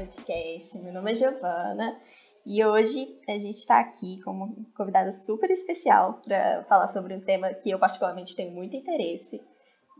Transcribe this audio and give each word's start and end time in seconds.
podcast. 0.00 0.78
Meu 0.78 0.94
nome 0.94 1.12
é 1.12 1.14
Giovana 1.14 2.00
e 2.46 2.64
hoje 2.64 3.18
a 3.28 3.38
gente 3.38 3.56
está 3.56 3.80
aqui 3.80 4.18
como 4.22 4.66
convidada 4.74 5.12
super 5.12 5.50
especial 5.50 6.22
para 6.24 6.64
falar 6.64 6.88
sobre 6.88 7.14
um 7.14 7.20
tema 7.20 7.52
que 7.52 7.70
eu 7.70 7.78
particularmente 7.78 8.34
tenho 8.34 8.50
muito 8.50 8.74
interesse 8.74 9.42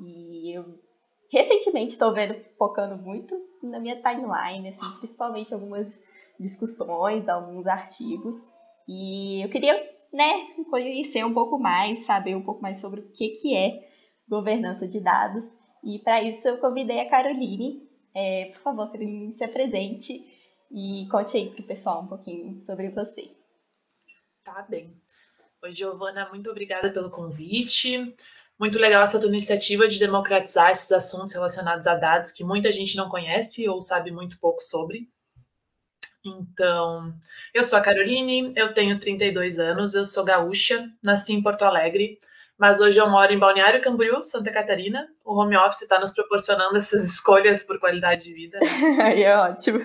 e 0.03 0.57
eu 0.57 0.65
recentemente 1.31 1.93
estou 1.93 2.15
vendo 2.15 2.35
focando 2.57 2.97
muito 2.97 3.39
na 3.63 3.79
minha 3.79 4.01
timeline, 4.01 4.71
assim, 4.71 4.99
principalmente 5.01 5.53
algumas 5.53 5.95
discussões, 6.39 7.29
alguns 7.29 7.67
artigos 7.67 8.37
e 8.89 9.45
eu 9.45 9.51
queria, 9.51 9.75
né, 10.11 10.47
conhecer 10.71 11.27
um 11.27 11.35
pouco 11.35 11.59
mais, 11.59 12.07
saber 12.07 12.35
um 12.35 12.43
pouco 12.43 12.63
mais 12.63 12.81
sobre 12.81 13.01
o 13.01 13.13
que 13.13 13.29
que 13.31 13.55
é 13.55 13.87
governança 14.27 14.89
de 14.89 14.99
dados 14.99 15.45
e 15.85 15.99
para 15.99 16.23
isso 16.23 16.49
eu 16.49 16.57
convidei 16.57 17.01
a 17.01 17.11
Caroline 17.11 17.90
é, 18.15 18.47
por 18.55 18.63
favor, 18.63 18.91
Caroline, 18.91 19.35
se 19.35 19.45
apresente 19.45 20.25
e 20.71 21.07
conte 21.11 21.37
aí 21.37 21.51
para 21.51 21.63
o 21.63 21.67
pessoal 21.67 22.03
um 22.03 22.07
pouquinho 22.07 22.63
sobre 22.65 22.91
você. 22.91 23.31
Tá 24.45 24.67
bem. 24.69 24.95
Oi, 25.63 25.73
Giovana, 25.73 26.29
muito 26.31 26.51
obrigada 26.51 26.91
pelo 26.91 27.11
convite. 27.11 28.15
Muito 28.59 28.79
legal 28.79 29.03
essa 29.03 29.19
tua 29.19 29.29
iniciativa 29.29 29.89
de 29.89 29.99
democratizar 29.99 30.71
esses 30.71 30.93
assuntos 30.93 31.33
relacionados 31.33 31.87
a 31.87 31.95
dados 31.95 32.31
que 32.31 32.45
muita 32.45 32.71
gente 32.71 32.97
não 32.97 33.09
conhece 33.09 33.69
ou 33.69 33.81
sabe 33.81 34.11
muito 34.11 34.39
pouco 34.39 34.63
sobre. 34.63 35.09
Então, 36.25 37.15
eu 37.55 37.65
sou 37.65 37.79
a 37.79 37.83
Caroline, 37.83 38.53
eu 38.55 38.75
tenho 38.75 38.99
32 38.99 39.59
anos, 39.59 39.95
eu 39.95 40.05
sou 40.05 40.25
gaúcha, 40.25 40.91
nasci 41.03 41.33
em 41.33 41.43
Porto 41.43 41.63
Alegre, 41.63 42.19
mas 42.61 42.79
hoje 42.79 42.99
eu 42.99 43.09
moro 43.09 43.33
em 43.33 43.39
Balneário 43.39 43.81
Camboriú, 43.81 44.23
Santa 44.23 44.53
Catarina. 44.53 45.09
O 45.25 45.41
home 45.41 45.57
office 45.57 45.81
está 45.81 45.99
nos 45.99 46.13
proporcionando 46.13 46.77
essas 46.79 47.03
escolhas 47.03 47.65
por 47.65 47.81
qualidade 47.81 48.25
de 48.25 48.35
vida. 48.35 48.59
Aí 49.03 49.23
é 49.23 49.35
ótimo. 49.35 49.81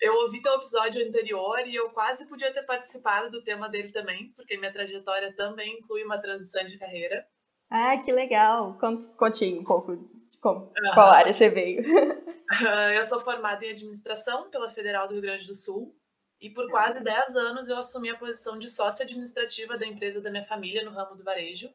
Eu 0.00 0.14
ouvi 0.14 0.42
teu 0.42 0.52
episódio 0.54 1.06
anterior 1.06 1.60
e 1.64 1.76
eu 1.76 1.90
quase 1.90 2.28
podia 2.28 2.52
ter 2.52 2.64
participado 2.64 3.30
do 3.30 3.42
tema 3.42 3.68
dele 3.68 3.92
também, 3.92 4.32
porque 4.34 4.56
minha 4.56 4.72
trajetória 4.72 5.32
também 5.36 5.78
inclui 5.78 6.02
uma 6.02 6.18
transição 6.18 6.64
de 6.64 6.76
carreira. 6.76 7.24
Ah, 7.70 7.96
que 7.98 8.10
legal. 8.10 8.76
Conte 9.16 9.44
um 9.44 9.64
pouco 9.64 9.96
de 9.96 10.38
como, 10.40 10.66
uhum. 10.66 10.94
qual 10.94 11.10
área 11.10 11.32
você 11.32 11.48
veio. 11.48 11.84
eu 12.96 13.04
sou 13.04 13.20
formada 13.20 13.64
em 13.64 13.70
administração 13.70 14.50
pela 14.50 14.70
Federal 14.70 15.06
do 15.06 15.14
Rio 15.14 15.22
Grande 15.22 15.46
do 15.46 15.54
Sul 15.54 15.94
e 16.40 16.50
por 16.50 16.68
quase 16.68 17.02
10 17.02 17.36
anos 17.36 17.68
eu 17.68 17.76
assumi 17.76 18.10
a 18.10 18.16
posição 18.16 18.58
de 18.58 18.68
sócia 18.68 19.04
administrativa 19.04 19.78
da 19.78 19.86
empresa 19.86 20.20
da 20.20 20.30
minha 20.30 20.44
família 20.44 20.84
no 20.84 20.90
ramo 20.90 21.14
do 21.14 21.22
varejo 21.22 21.68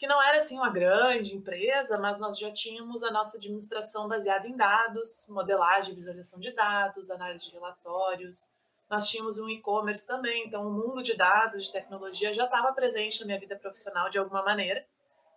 que 0.00 0.06
não 0.06 0.20
era 0.22 0.38
assim 0.38 0.56
uma 0.56 0.70
grande 0.70 1.36
empresa, 1.36 1.98
mas 1.98 2.18
nós 2.18 2.38
já 2.38 2.50
tínhamos 2.50 3.02
a 3.02 3.10
nossa 3.10 3.36
administração 3.36 4.08
baseada 4.08 4.48
em 4.48 4.56
dados, 4.56 5.26
modelagem, 5.28 5.94
visualização 5.94 6.40
de 6.40 6.52
dados, 6.52 7.10
análise 7.10 7.44
de 7.44 7.52
relatórios. 7.52 8.50
Nós 8.88 9.06
tínhamos 9.10 9.38
um 9.38 9.46
e-commerce 9.50 10.06
também, 10.06 10.46
então 10.46 10.66
o 10.66 10.72
mundo 10.72 11.02
de 11.02 11.14
dados, 11.14 11.66
de 11.66 11.70
tecnologia 11.70 12.32
já 12.32 12.46
estava 12.46 12.72
presente 12.72 13.20
na 13.20 13.26
minha 13.26 13.38
vida 13.38 13.56
profissional 13.56 14.08
de 14.08 14.18
alguma 14.18 14.42
maneira, 14.42 14.86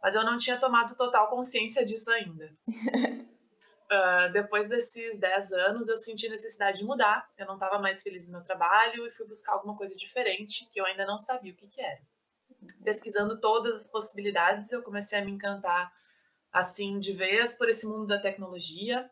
mas 0.01 0.15
eu 0.15 0.23
não 0.23 0.37
tinha 0.37 0.57
tomado 0.57 0.95
total 0.95 1.29
consciência 1.29 1.83
disso 1.83 2.09
ainda. 2.09 2.49
Uh, 2.65 4.31
depois 4.31 4.69
desses 4.69 5.19
10 5.19 5.51
anos, 5.51 5.89
eu 5.89 6.01
senti 6.01 6.29
necessidade 6.29 6.77
de 6.77 6.85
mudar. 6.85 7.29
Eu 7.37 7.47
não 7.47 7.55
estava 7.55 7.79
mais 7.79 8.01
feliz 8.01 8.27
no 8.27 8.37
meu 8.37 8.43
trabalho 8.45 9.05
e 9.05 9.11
fui 9.11 9.27
buscar 9.27 9.51
alguma 9.51 9.75
coisa 9.75 9.93
diferente 9.93 10.69
que 10.71 10.79
eu 10.79 10.85
ainda 10.85 11.05
não 11.05 11.19
sabia 11.19 11.51
o 11.51 11.55
que, 11.57 11.67
que 11.67 11.81
era 11.81 11.99
pesquisando 12.83 13.39
todas 13.39 13.81
as 13.81 13.91
possibilidades, 13.91 14.71
eu 14.71 14.83
comecei 14.83 15.19
a 15.19 15.25
me 15.25 15.31
encantar 15.31 15.91
assim 16.51 16.99
de 16.99 17.13
vez 17.13 17.53
por 17.53 17.69
esse 17.69 17.87
mundo 17.87 18.05
da 18.05 18.19
tecnologia. 18.19 19.09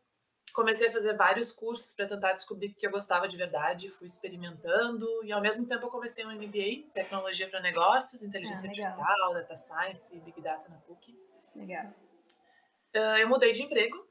Comecei 0.53 0.89
a 0.89 0.91
fazer 0.91 1.15
vários 1.15 1.51
cursos 1.51 1.93
para 1.95 2.07
tentar 2.07 2.33
descobrir 2.33 2.67
o 2.67 2.75
que 2.75 2.85
eu 2.85 2.91
gostava 2.91 3.27
de 3.27 3.37
verdade, 3.37 3.89
fui 3.89 4.05
experimentando 4.05 5.07
e 5.23 5.31
ao 5.31 5.41
mesmo 5.41 5.65
tempo 5.65 5.85
eu 5.85 5.89
comecei 5.89 6.25
um 6.25 6.31
MBA, 6.31 6.91
Tecnologia 6.93 7.49
para 7.49 7.61
Negócios, 7.61 8.21
Inteligência 8.21 8.67
ah, 8.67 8.69
Artificial, 8.69 9.33
Data 9.33 9.55
Science 9.55 10.15
e 10.15 10.19
Big 10.19 10.41
Data 10.41 10.67
na 10.67 10.77
PUC. 10.77 11.17
Legal. 11.55 11.85
Uh, 12.93 13.17
eu 13.21 13.29
mudei 13.29 13.53
de 13.53 13.63
emprego, 13.63 14.05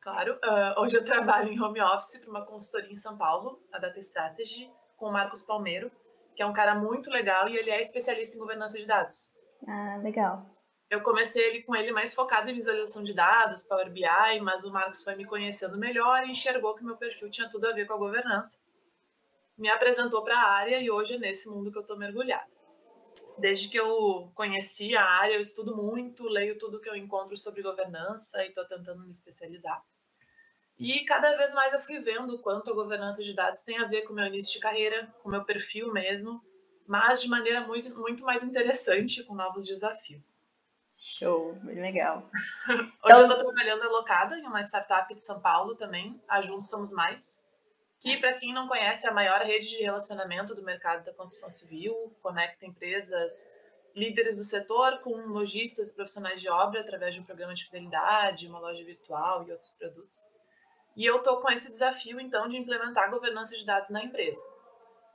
claro. 0.00 0.34
Uh, 0.44 0.80
hoje 0.80 0.96
eu 0.96 1.04
trabalho 1.04 1.52
em 1.52 1.60
home 1.60 1.80
office 1.80 2.18
para 2.20 2.30
uma 2.30 2.46
consultoria 2.46 2.92
em 2.92 2.96
São 2.96 3.18
Paulo, 3.18 3.60
a 3.72 3.78
Data 3.80 3.98
Strategy, 3.98 4.70
com 4.96 5.06
o 5.06 5.12
Marcos 5.12 5.42
Palmeiro 5.42 5.90
que 6.34 6.42
é 6.42 6.46
um 6.46 6.52
cara 6.52 6.74
muito 6.74 7.10
legal 7.10 7.48
e 7.48 7.56
ele 7.56 7.70
é 7.70 7.80
especialista 7.80 8.36
em 8.36 8.40
governança 8.40 8.78
de 8.78 8.86
dados. 8.86 9.34
Ah, 9.66 9.98
legal. 10.02 10.46
Eu 10.90 11.02
comecei 11.02 11.44
ele, 11.44 11.62
com 11.62 11.76
ele 11.76 11.92
mais 11.92 12.12
focado 12.12 12.50
em 12.50 12.54
visualização 12.54 13.04
de 13.04 13.14
dados, 13.14 13.62
Power 13.62 13.90
BI, 13.92 14.40
mas 14.42 14.64
o 14.64 14.72
Marcos 14.72 15.04
foi 15.04 15.14
me 15.14 15.24
conhecendo 15.24 15.78
melhor 15.78 16.26
e 16.26 16.32
enxergou 16.32 16.74
que 16.74 16.84
meu 16.84 16.96
perfil 16.96 17.30
tinha 17.30 17.48
tudo 17.48 17.68
a 17.68 17.72
ver 17.72 17.86
com 17.86 17.94
a 17.94 17.98
governança. 17.98 18.58
Me 19.56 19.68
apresentou 19.68 20.24
para 20.24 20.36
a 20.36 20.50
área 20.50 20.80
e 20.80 20.90
hoje 20.90 21.14
é 21.14 21.18
nesse 21.18 21.48
mundo 21.48 21.70
que 21.70 21.78
eu 21.78 21.82
estou 21.82 21.96
mergulhada. 21.96 22.48
Desde 23.38 23.68
que 23.68 23.78
eu 23.78 24.32
conheci 24.34 24.96
a 24.96 25.04
área, 25.04 25.34
eu 25.34 25.40
estudo 25.40 25.76
muito, 25.76 26.28
leio 26.28 26.58
tudo 26.58 26.80
que 26.80 26.88
eu 26.88 26.96
encontro 26.96 27.36
sobre 27.36 27.62
governança 27.62 28.44
e 28.44 28.48
estou 28.48 28.66
tentando 28.66 29.02
me 29.02 29.10
especializar. 29.10 29.80
E 30.80 31.04
cada 31.04 31.36
vez 31.36 31.52
mais 31.52 31.74
eu 31.74 31.78
fui 31.78 32.00
vendo 32.00 32.36
o 32.36 32.38
quanto 32.38 32.70
a 32.70 32.74
governança 32.74 33.22
de 33.22 33.34
dados 33.34 33.60
tem 33.60 33.76
a 33.76 33.84
ver 33.84 34.00
com 34.02 34.14
o 34.14 34.16
meu 34.16 34.24
início 34.24 34.54
de 34.54 34.60
carreira, 34.60 35.14
com 35.22 35.28
o 35.28 35.30
meu 35.30 35.44
perfil 35.44 35.92
mesmo, 35.92 36.42
mas 36.88 37.20
de 37.20 37.28
maneira 37.28 37.60
muito, 37.60 37.94
muito 37.98 38.24
mais 38.24 38.42
interessante, 38.42 39.22
com 39.24 39.34
novos 39.34 39.66
desafios. 39.66 40.48
Show, 40.96 41.54
bem 41.62 41.82
legal. 41.82 42.30
Hoje 42.66 42.88
então... 43.04 43.20
eu 43.20 43.28
estou 43.28 43.52
trabalhando 43.52 43.82
alocada 43.82 44.38
em 44.38 44.46
uma 44.46 44.62
startup 44.62 45.14
de 45.14 45.22
São 45.22 45.38
Paulo 45.38 45.76
também, 45.76 46.18
a 46.26 46.40
Juntos 46.40 46.70
Somos 46.70 46.92
Mais, 46.92 47.38
que, 48.00 48.16
para 48.16 48.32
quem 48.32 48.54
não 48.54 48.66
conhece, 48.66 49.06
é 49.06 49.10
a 49.10 49.14
maior 49.14 49.42
rede 49.42 49.68
de 49.68 49.82
relacionamento 49.82 50.54
do 50.54 50.62
mercado 50.62 51.04
da 51.04 51.12
construção 51.12 51.50
civil, 51.50 52.16
conecta 52.22 52.64
empresas 52.64 53.46
líderes 53.94 54.38
do 54.38 54.44
setor 54.44 55.00
com 55.00 55.10
lojistas 55.26 55.92
profissionais 55.92 56.40
de 56.40 56.48
obra 56.48 56.80
através 56.80 57.14
de 57.14 57.20
um 57.20 57.24
programa 57.24 57.52
de 57.52 57.66
fidelidade, 57.66 58.48
uma 58.48 58.60
loja 58.60 58.82
virtual 58.82 59.46
e 59.46 59.52
outros 59.52 59.70
produtos. 59.72 60.39
E 60.96 61.04
eu 61.04 61.16
estou 61.16 61.38
com 61.38 61.50
esse 61.50 61.70
desafio, 61.70 62.20
então, 62.20 62.48
de 62.48 62.56
implementar 62.56 63.04
a 63.04 63.10
governança 63.10 63.56
de 63.56 63.64
dados 63.64 63.90
na 63.90 64.04
empresa. 64.04 64.40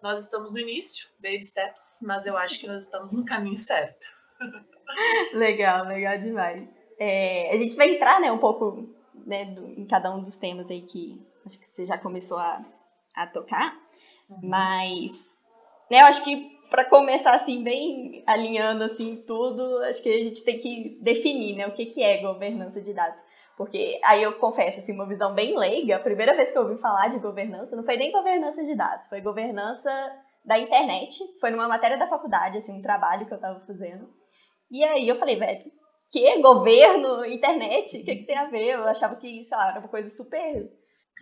Nós 0.01 0.23
estamos 0.23 0.53
no 0.53 0.59
início, 0.59 1.07
baby 1.19 1.43
steps, 1.43 1.99
mas 2.03 2.25
eu 2.25 2.37
acho 2.37 2.59
que 2.59 2.67
nós 2.67 2.83
estamos 2.83 3.11
no 3.11 3.25
caminho 3.25 3.59
certo. 3.59 4.05
legal, 5.33 5.85
legal 5.85 6.17
demais. 6.17 6.67
É, 6.99 7.51
a 7.53 7.57
gente 7.57 7.75
vai 7.75 7.95
entrar 7.95 8.19
né, 8.19 8.31
um 8.31 8.37
pouco 8.37 8.89
né, 9.25 9.45
do, 9.45 9.67
em 9.67 9.85
cada 9.85 10.13
um 10.13 10.23
dos 10.23 10.35
temas 10.35 10.69
aí 10.69 10.81
que 10.81 11.21
acho 11.45 11.59
que 11.59 11.67
você 11.71 11.85
já 11.85 11.97
começou 11.97 12.37
a, 12.37 12.63
a 13.13 13.27
tocar, 13.27 13.75
uhum. 14.29 14.39
mas 14.43 15.27
né, 15.89 16.01
eu 16.01 16.05
acho 16.05 16.23
que 16.23 16.55
para 16.69 16.85
começar 16.85 17.35
assim, 17.35 17.63
bem 17.63 18.23
alinhando 18.25 18.83
assim 18.83 19.23
tudo, 19.27 19.77
acho 19.83 20.01
que 20.01 20.09
a 20.09 20.23
gente 20.23 20.43
tem 20.43 20.59
que 20.59 20.97
definir 21.01 21.55
né, 21.55 21.67
o 21.67 21.73
que, 21.73 21.85
que 21.85 22.01
é 22.01 22.21
governança 22.21 22.81
de 22.81 22.93
dados. 22.93 23.21
Porque 23.57 23.99
aí 24.03 24.21
eu 24.21 24.33
confesso, 24.33 24.79
assim, 24.79 24.91
uma 24.91 25.07
visão 25.07 25.33
bem 25.33 25.57
leiga, 25.57 25.95
a 25.95 25.99
primeira 25.99 26.35
vez 26.35 26.51
que 26.51 26.57
eu 26.57 26.63
ouvi 26.63 26.77
falar 26.81 27.07
de 27.07 27.19
governança, 27.19 27.75
não 27.75 27.85
foi 27.85 27.95
nem 27.95 28.11
governança 28.11 28.63
de 28.63 28.75
dados, 28.75 29.07
foi 29.07 29.21
governança 29.21 29.89
da 30.43 30.59
internet, 30.59 31.17
foi 31.39 31.51
numa 31.51 31.67
matéria 31.67 31.97
da 31.97 32.07
faculdade, 32.07 32.57
assim, 32.57 32.73
um 32.73 32.81
trabalho 32.81 33.25
que 33.25 33.33
eu 33.33 33.37
estava 33.37 33.59
fazendo. 33.61 34.09
E 34.69 34.83
aí 34.83 35.07
eu 35.07 35.17
falei, 35.17 35.37
velho, 35.37 35.71
que 36.11 36.41
governo, 36.41 37.25
internet, 37.25 37.97
o 37.97 38.03
que, 38.03 38.15
que 38.17 38.25
tem 38.25 38.37
a 38.37 38.45
ver? 38.45 38.73
Eu 38.73 38.83
achava 38.87 39.15
que, 39.15 39.45
sei 39.45 39.57
lá, 39.57 39.69
era 39.69 39.79
uma 39.79 39.87
coisa 39.87 40.09
super 40.09 40.69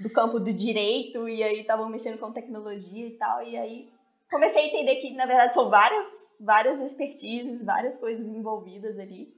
do 0.02 0.10
campo 0.10 0.40
do 0.40 0.52
direito, 0.52 1.30
e 1.30 1.44
aí 1.44 1.62
estavam 1.62 1.88
mexendo 1.88 2.18
com 2.18 2.34
tecnologia 2.34 3.08
e 3.08 3.16
tal, 3.18 3.44
e 3.44 3.56
aí 3.56 3.90
comecei 4.32 4.64
a 4.64 4.68
entender 4.68 4.96
que, 4.96 5.14
na 5.14 5.28
verdade, 5.28 5.54
são 5.54 5.70
várias, 5.70 6.08
várias 6.40 6.82
expertises, 6.82 7.64
várias 7.64 7.96
coisas 7.98 8.26
envolvidas 8.26 8.98
ali. 8.98 9.32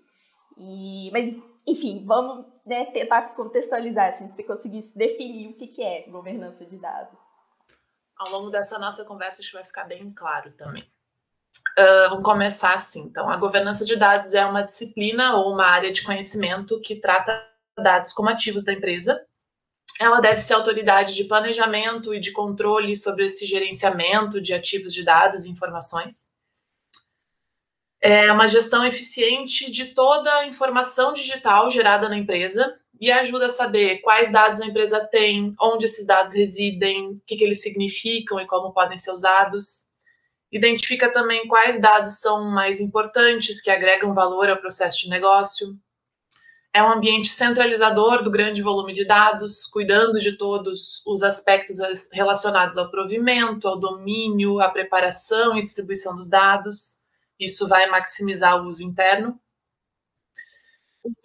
E, 0.57 1.09
mas 1.11 1.35
enfim, 1.67 2.05
vamos 2.05 2.54
né, 2.65 2.85
tentar 2.85 3.35
contextualizar, 3.35 4.09
assim, 4.09 4.27
se 4.27 4.35
você 4.35 4.43
conseguisse 4.43 4.91
definir 4.95 5.49
o 5.49 5.53
que, 5.53 5.67
que 5.67 5.83
é 5.83 6.07
governança 6.09 6.65
de 6.65 6.77
dados. 6.77 7.17
Ao 8.17 8.31
longo 8.31 8.49
dessa 8.49 8.79
nossa 8.79 9.05
conversa, 9.05 9.41
que 9.41 9.53
vai 9.53 9.63
ficar 9.63 9.83
bem 9.83 10.09
claro 10.09 10.51
também. 10.53 10.83
Uh, 11.77 12.09
vamos 12.09 12.23
começar 12.23 12.73
assim. 12.73 13.01
Então, 13.01 13.29
a 13.29 13.37
governança 13.37 13.83
de 13.85 13.95
dados 13.95 14.33
é 14.33 14.45
uma 14.45 14.61
disciplina 14.61 15.35
ou 15.35 15.53
uma 15.53 15.65
área 15.65 15.91
de 15.91 16.03
conhecimento 16.03 16.79
que 16.81 16.95
trata 16.95 17.39
dados 17.77 18.13
como 18.13 18.29
ativos 18.29 18.63
da 18.63 18.73
empresa. 18.73 19.21
Ela 19.99 20.19
deve 20.19 20.39
ser 20.39 20.53
autoridade 20.53 21.13
de 21.13 21.25
planejamento 21.25 22.13
e 22.13 22.19
de 22.19 22.31
controle 22.31 22.95
sobre 22.95 23.25
esse 23.25 23.45
gerenciamento 23.45 24.41
de 24.41 24.53
ativos 24.53 24.93
de 24.93 25.03
dados 25.03 25.45
e 25.45 25.49
informações 25.49 26.34
é 28.07 28.31
uma 28.31 28.47
gestão 28.47 28.85
eficiente 28.85 29.71
de 29.71 29.87
toda 29.87 30.31
a 30.35 30.45
informação 30.45 31.11
digital 31.11 31.71
gerada 31.71 32.07
na 32.07 32.15
empresa 32.15 32.77
e 33.01 33.11
ajuda 33.11 33.47
a 33.47 33.49
saber 33.49 33.97
quais 34.01 34.31
dados 34.31 34.61
a 34.61 34.65
empresa 34.67 35.03
tem, 35.03 35.49
onde 35.59 35.85
esses 35.85 36.05
dados 36.05 36.35
residem, 36.35 37.13
o 37.13 37.21
que, 37.25 37.35
que 37.35 37.43
eles 37.43 37.63
significam 37.63 38.39
e 38.39 38.45
como 38.45 38.71
podem 38.71 38.95
ser 38.95 39.09
usados. 39.09 39.89
Identifica 40.51 41.11
também 41.11 41.47
quais 41.47 41.81
dados 41.81 42.19
são 42.19 42.51
mais 42.51 42.79
importantes, 42.79 43.59
que 43.59 43.71
agregam 43.71 44.13
valor 44.13 44.51
ao 44.51 44.57
processo 44.57 45.01
de 45.01 45.09
negócio. 45.09 45.75
é 46.71 46.83
um 46.83 46.91
ambiente 46.91 47.29
centralizador 47.29 48.21
do 48.21 48.29
grande 48.29 48.61
volume 48.61 48.93
de 48.93 49.05
dados, 49.05 49.65
cuidando 49.65 50.19
de 50.19 50.37
todos 50.37 51.01
os 51.07 51.23
aspectos 51.23 51.77
relacionados 52.13 52.77
ao 52.77 52.91
provimento, 52.91 53.67
ao 53.67 53.79
domínio, 53.79 54.59
à 54.59 54.69
preparação 54.69 55.57
e 55.57 55.63
distribuição 55.63 56.13
dos 56.13 56.29
dados. 56.29 57.04
Isso 57.39 57.67
vai 57.67 57.87
maximizar 57.87 58.61
o 58.61 58.67
uso 58.67 58.83
interno. 58.83 59.39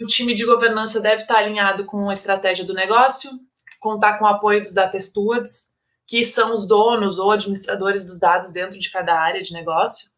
O 0.00 0.06
time 0.06 0.34
de 0.34 0.44
governança 0.44 1.00
deve 1.00 1.22
estar 1.22 1.38
alinhado 1.38 1.84
com 1.84 2.10
a 2.10 2.12
estratégia 2.12 2.64
do 2.64 2.74
negócio, 2.74 3.30
contar 3.78 4.18
com 4.18 4.24
o 4.24 4.28
apoio 4.28 4.60
dos 4.60 4.74
data 4.74 4.98
stewards, 5.00 5.74
que 6.06 6.24
são 6.24 6.52
os 6.52 6.66
donos 6.66 7.18
ou 7.18 7.30
administradores 7.30 8.04
dos 8.04 8.18
dados 8.18 8.52
dentro 8.52 8.78
de 8.78 8.90
cada 8.90 9.18
área 9.18 9.40
de 9.40 9.52
negócio, 9.52 10.10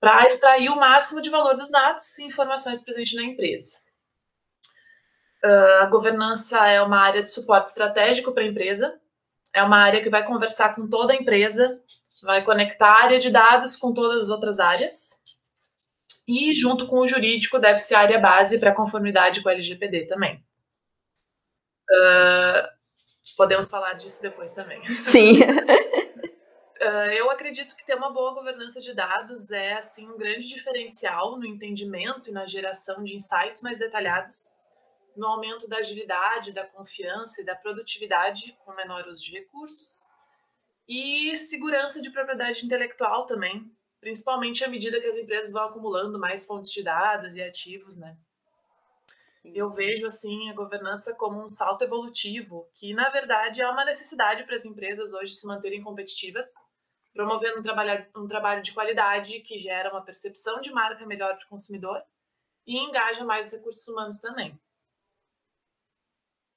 para 0.00 0.26
extrair 0.26 0.68
o 0.68 0.76
máximo 0.76 1.22
de 1.22 1.30
valor 1.30 1.56
dos 1.56 1.70
dados 1.70 2.18
e 2.18 2.24
informações 2.24 2.80
presentes 2.80 3.14
na 3.14 3.22
empresa. 3.22 3.78
Uh, 5.44 5.82
a 5.82 5.86
governança 5.86 6.66
é 6.66 6.82
uma 6.82 6.98
área 6.98 7.22
de 7.22 7.30
suporte 7.30 7.68
estratégico 7.68 8.32
para 8.32 8.42
a 8.42 8.46
empresa, 8.46 9.00
é 9.52 9.62
uma 9.62 9.78
área 9.78 10.02
que 10.02 10.10
vai 10.10 10.24
conversar 10.24 10.74
com 10.74 10.88
toda 10.88 11.12
a 11.12 11.16
empresa, 11.16 11.80
vai 12.22 12.42
conectar 12.44 12.88
a 12.88 13.02
área 13.04 13.18
de 13.18 13.30
dados 13.30 13.76
com 13.76 13.92
todas 13.92 14.22
as 14.22 14.28
outras 14.28 14.58
áreas, 14.60 15.20
e 16.26 16.54
junto 16.54 16.86
com 16.86 17.00
o 17.00 17.06
jurídico 17.06 17.58
deve 17.58 17.78
ser 17.78 17.94
a 17.94 18.00
área 18.00 18.18
base 18.18 18.58
para 18.58 18.74
conformidade 18.74 19.42
com 19.42 19.48
o 19.48 19.52
LGPD 19.52 20.06
também. 20.06 20.44
Uh, 21.88 22.66
podemos 23.36 23.68
falar 23.68 23.92
disso 23.92 24.20
depois 24.22 24.52
também. 24.52 24.82
Sim. 25.10 25.40
Uh, 26.80 27.10
eu 27.14 27.30
acredito 27.30 27.76
que 27.76 27.86
ter 27.86 27.94
uma 27.94 28.12
boa 28.12 28.34
governança 28.34 28.80
de 28.80 28.92
dados 28.92 29.50
é 29.52 29.74
assim 29.74 30.08
um 30.08 30.18
grande 30.18 30.48
diferencial 30.48 31.38
no 31.38 31.46
entendimento 31.46 32.30
e 32.30 32.32
na 32.32 32.44
geração 32.44 33.04
de 33.04 33.14
insights 33.14 33.62
mais 33.62 33.78
detalhados 33.78 34.56
no 35.16 35.26
aumento 35.26 35.66
da 35.66 35.78
agilidade, 35.78 36.52
da 36.52 36.66
confiança 36.66 37.40
e 37.40 37.44
da 37.44 37.54
produtividade 37.54 38.54
com 38.64 38.74
menor 38.74 39.06
uso 39.08 39.22
de 39.22 39.32
recursos, 39.32 40.02
e 40.88 41.36
segurança 41.36 42.00
de 42.00 42.10
propriedade 42.10 42.64
intelectual 42.64 43.26
também, 43.26 43.70
principalmente 44.00 44.64
à 44.64 44.68
medida 44.68 45.00
que 45.00 45.06
as 45.06 45.16
empresas 45.16 45.50
vão 45.50 45.64
acumulando 45.64 46.18
mais 46.18 46.46
fontes 46.46 46.70
de 46.70 46.82
dados 46.82 47.34
e 47.34 47.42
ativos, 47.42 47.96
né? 47.96 48.16
Eu 49.44 49.70
vejo 49.70 50.06
assim 50.06 50.50
a 50.50 50.54
governança 50.54 51.14
como 51.14 51.42
um 51.42 51.48
salto 51.48 51.82
evolutivo, 51.82 52.68
que 52.74 52.92
na 52.92 53.08
verdade 53.10 53.60
é 53.60 53.68
uma 53.68 53.84
necessidade 53.84 54.44
para 54.44 54.56
as 54.56 54.64
empresas 54.64 55.12
hoje 55.12 55.34
se 55.34 55.46
manterem 55.46 55.82
competitivas, 55.82 56.54
promovendo 57.12 57.60
um 57.60 57.62
trabalho, 57.62 58.06
um 58.16 58.26
trabalho 58.26 58.62
de 58.62 58.72
qualidade 58.72 59.40
que 59.40 59.56
gera 59.56 59.90
uma 59.90 60.02
percepção 60.02 60.60
de 60.60 60.72
marca 60.72 61.06
melhor 61.06 61.36
para 61.36 61.46
o 61.46 61.48
consumidor 61.48 62.02
e 62.66 62.76
engaja 62.76 63.24
mais 63.24 63.46
os 63.46 63.52
recursos 63.54 63.86
humanos 63.86 64.20
também. 64.20 64.58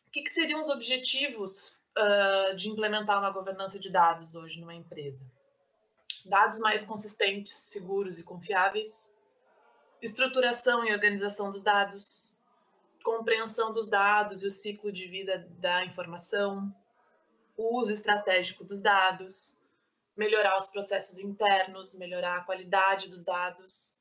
O 0.07 0.11
que, 0.11 0.23
que 0.23 0.31
seriam 0.31 0.59
os 0.59 0.69
objetivos 0.69 1.78
uh, 1.99 2.55
de 2.55 2.69
implementar 2.69 3.19
uma 3.19 3.29
governança 3.29 3.79
de 3.79 3.89
dados 3.89 4.35
hoje 4.35 4.59
numa 4.59 4.73
empresa? 4.73 5.29
Dados 6.25 6.59
mais 6.59 6.85
consistentes, 6.85 7.53
seguros 7.53 8.19
e 8.19 8.23
confiáveis, 8.23 9.17
estruturação 10.01 10.85
e 10.85 10.93
organização 10.93 11.49
dos 11.49 11.63
dados, 11.63 12.37
compreensão 13.03 13.73
dos 13.73 13.87
dados 13.87 14.43
e 14.43 14.47
o 14.47 14.51
ciclo 14.51 14.91
de 14.91 15.07
vida 15.07 15.47
da 15.59 15.85
informação, 15.85 16.73
uso 17.57 17.91
estratégico 17.91 18.63
dos 18.63 18.81
dados, 18.81 19.61
melhorar 20.15 20.57
os 20.57 20.67
processos 20.67 21.19
internos, 21.19 21.95
melhorar 21.95 22.37
a 22.37 22.43
qualidade 22.43 23.09
dos 23.09 23.23
dados, 23.23 23.99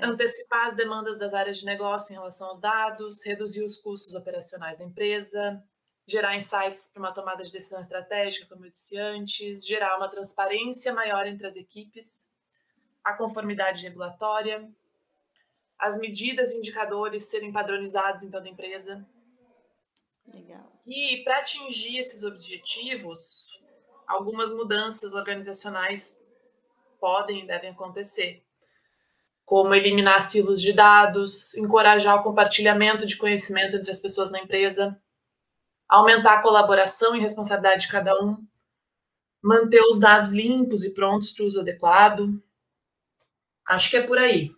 antecipar 0.00 0.66
as 0.66 0.76
demandas 0.76 1.18
das 1.18 1.34
áreas 1.34 1.58
de 1.58 1.66
negócio 1.66 2.12
em 2.12 2.16
relação 2.16 2.48
aos 2.48 2.60
dados, 2.60 3.24
reduzir 3.24 3.62
os 3.62 3.78
custos 3.78 4.14
operacionais 4.14 4.78
da 4.78 4.84
empresa, 4.84 5.62
gerar 6.08 6.34
insights 6.34 6.90
para 6.92 7.00
uma 7.00 7.12
tomada 7.12 7.44
de 7.44 7.52
decisão 7.52 7.80
estratégica, 7.80 8.46
como 8.46 8.64
eu 8.64 8.70
disse 8.70 8.98
antes, 8.98 9.66
gerar 9.66 9.96
uma 9.98 10.08
transparência 10.08 10.92
maior 10.94 11.26
entre 11.26 11.46
as 11.46 11.54
equipes, 11.54 12.30
a 13.04 13.12
conformidade 13.12 13.82
regulatória, 13.82 14.68
as 15.78 15.98
medidas 15.98 16.52
e 16.52 16.56
indicadores 16.56 17.26
serem 17.26 17.52
padronizados 17.52 18.22
em 18.22 18.30
toda 18.30 18.46
a 18.46 18.50
empresa. 18.50 19.06
Legal. 20.26 20.72
E 20.86 21.22
para 21.24 21.40
atingir 21.40 21.98
esses 21.98 22.24
objetivos, 22.24 23.46
algumas 24.06 24.50
mudanças 24.50 25.12
organizacionais 25.12 26.24
podem 26.98 27.44
e 27.44 27.46
devem 27.46 27.70
acontecer 27.70 28.42
como 29.44 29.74
eliminar 29.74 30.20
silos 30.20 30.60
de 30.60 30.74
dados, 30.74 31.56
encorajar 31.56 32.16
o 32.16 32.22
compartilhamento 32.22 33.06
de 33.06 33.16
conhecimento 33.16 33.76
entre 33.76 33.90
as 33.90 33.98
pessoas 33.98 34.30
na 34.30 34.40
empresa, 34.40 35.00
aumentar 35.88 36.34
a 36.34 36.42
colaboração 36.42 37.14
e 37.14 37.20
responsabilidade 37.20 37.86
de 37.86 37.92
cada 37.92 38.14
um, 38.22 38.36
manter 39.42 39.80
os 39.82 39.98
dados 39.98 40.32
limpos 40.32 40.84
e 40.84 40.92
prontos 40.92 41.30
para 41.30 41.44
o 41.44 41.46
uso 41.46 41.60
adequado. 41.60 42.42
Acho 43.66 43.90
que 43.90 43.96
é 43.96 44.06
por 44.06 44.18
aí. 44.18 44.50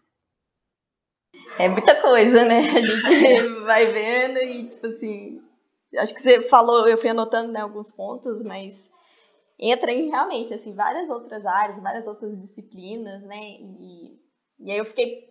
É 1.58 1.68
muita 1.68 2.00
coisa, 2.00 2.44
né? 2.44 2.58
A 2.58 2.80
gente 2.80 3.48
vai 3.64 3.92
vendo 3.92 4.38
e, 4.38 4.68
tipo 4.68 4.86
assim, 4.86 5.42
acho 5.96 6.14
que 6.14 6.22
você 6.22 6.48
falou, 6.48 6.88
eu 6.88 6.98
fui 6.98 7.10
anotando 7.10 7.52
né, 7.52 7.60
alguns 7.60 7.92
pontos, 7.92 8.42
mas 8.42 8.74
entra 9.58 9.92
em 9.92 10.08
realmente, 10.08 10.54
assim, 10.54 10.74
várias 10.74 11.10
outras 11.10 11.44
áreas, 11.44 11.80
várias 11.80 12.06
outras 12.06 12.40
disciplinas, 12.40 13.22
né? 13.22 13.36
E 13.38 14.20
e 14.60 14.70
aí 14.70 14.78
eu 14.78 14.84
fiquei 14.84 15.24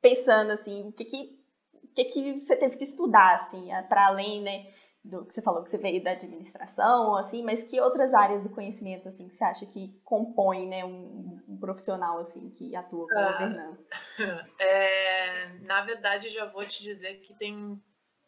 pensando 0.00 0.52
assim, 0.52 0.88
o 0.88 0.92
que 0.92 1.04
que, 1.04 1.38
o 1.72 1.88
que, 1.88 2.04
que 2.04 2.40
você 2.40 2.56
teve 2.56 2.76
que 2.76 2.84
estudar, 2.84 3.42
assim, 3.42 3.68
para 3.88 4.06
além, 4.06 4.42
né, 4.42 4.66
do 5.06 5.24
que 5.24 5.32
você 5.32 5.40
falou 5.40 5.62
que 5.62 5.70
você 5.70 5.78
veio 5.78 6.02
da 6.02 6.10
administração, 6.10 7.16
assim, 7.16 7.42
mas 7.42 7.62
que 7.62 7.80
outras 7.80 8.12
áreas 8.12 8.42
do 8.42 8.48
conhecimento, 8.48 9.08
assim, 9.08 9.28
que 9.28 9.36
você 9.36 9.44
acha 9.44 9.66
que 9.66 9.94
compõem, 10.04 10.68
né, 10.68 10.84
um, 10.84 11.40
um 11.48 11.56
profissional, 11.58 12.18
assim, 12.18 12.50
que 12.50 12.74
atua 12.74 13.06
como 13.06 13.20
ah, 13.20 13.32
governança? 13.32 13.86
É, 14.58 15.48
na 15.60 15.82
verdade, 15.82 16.28
já 16.28 16.44
vou 16.46 16.66
te 16.66 16.82
dizer 16.82 17.20
que 17.20 17.34
tem, 17.34 17.80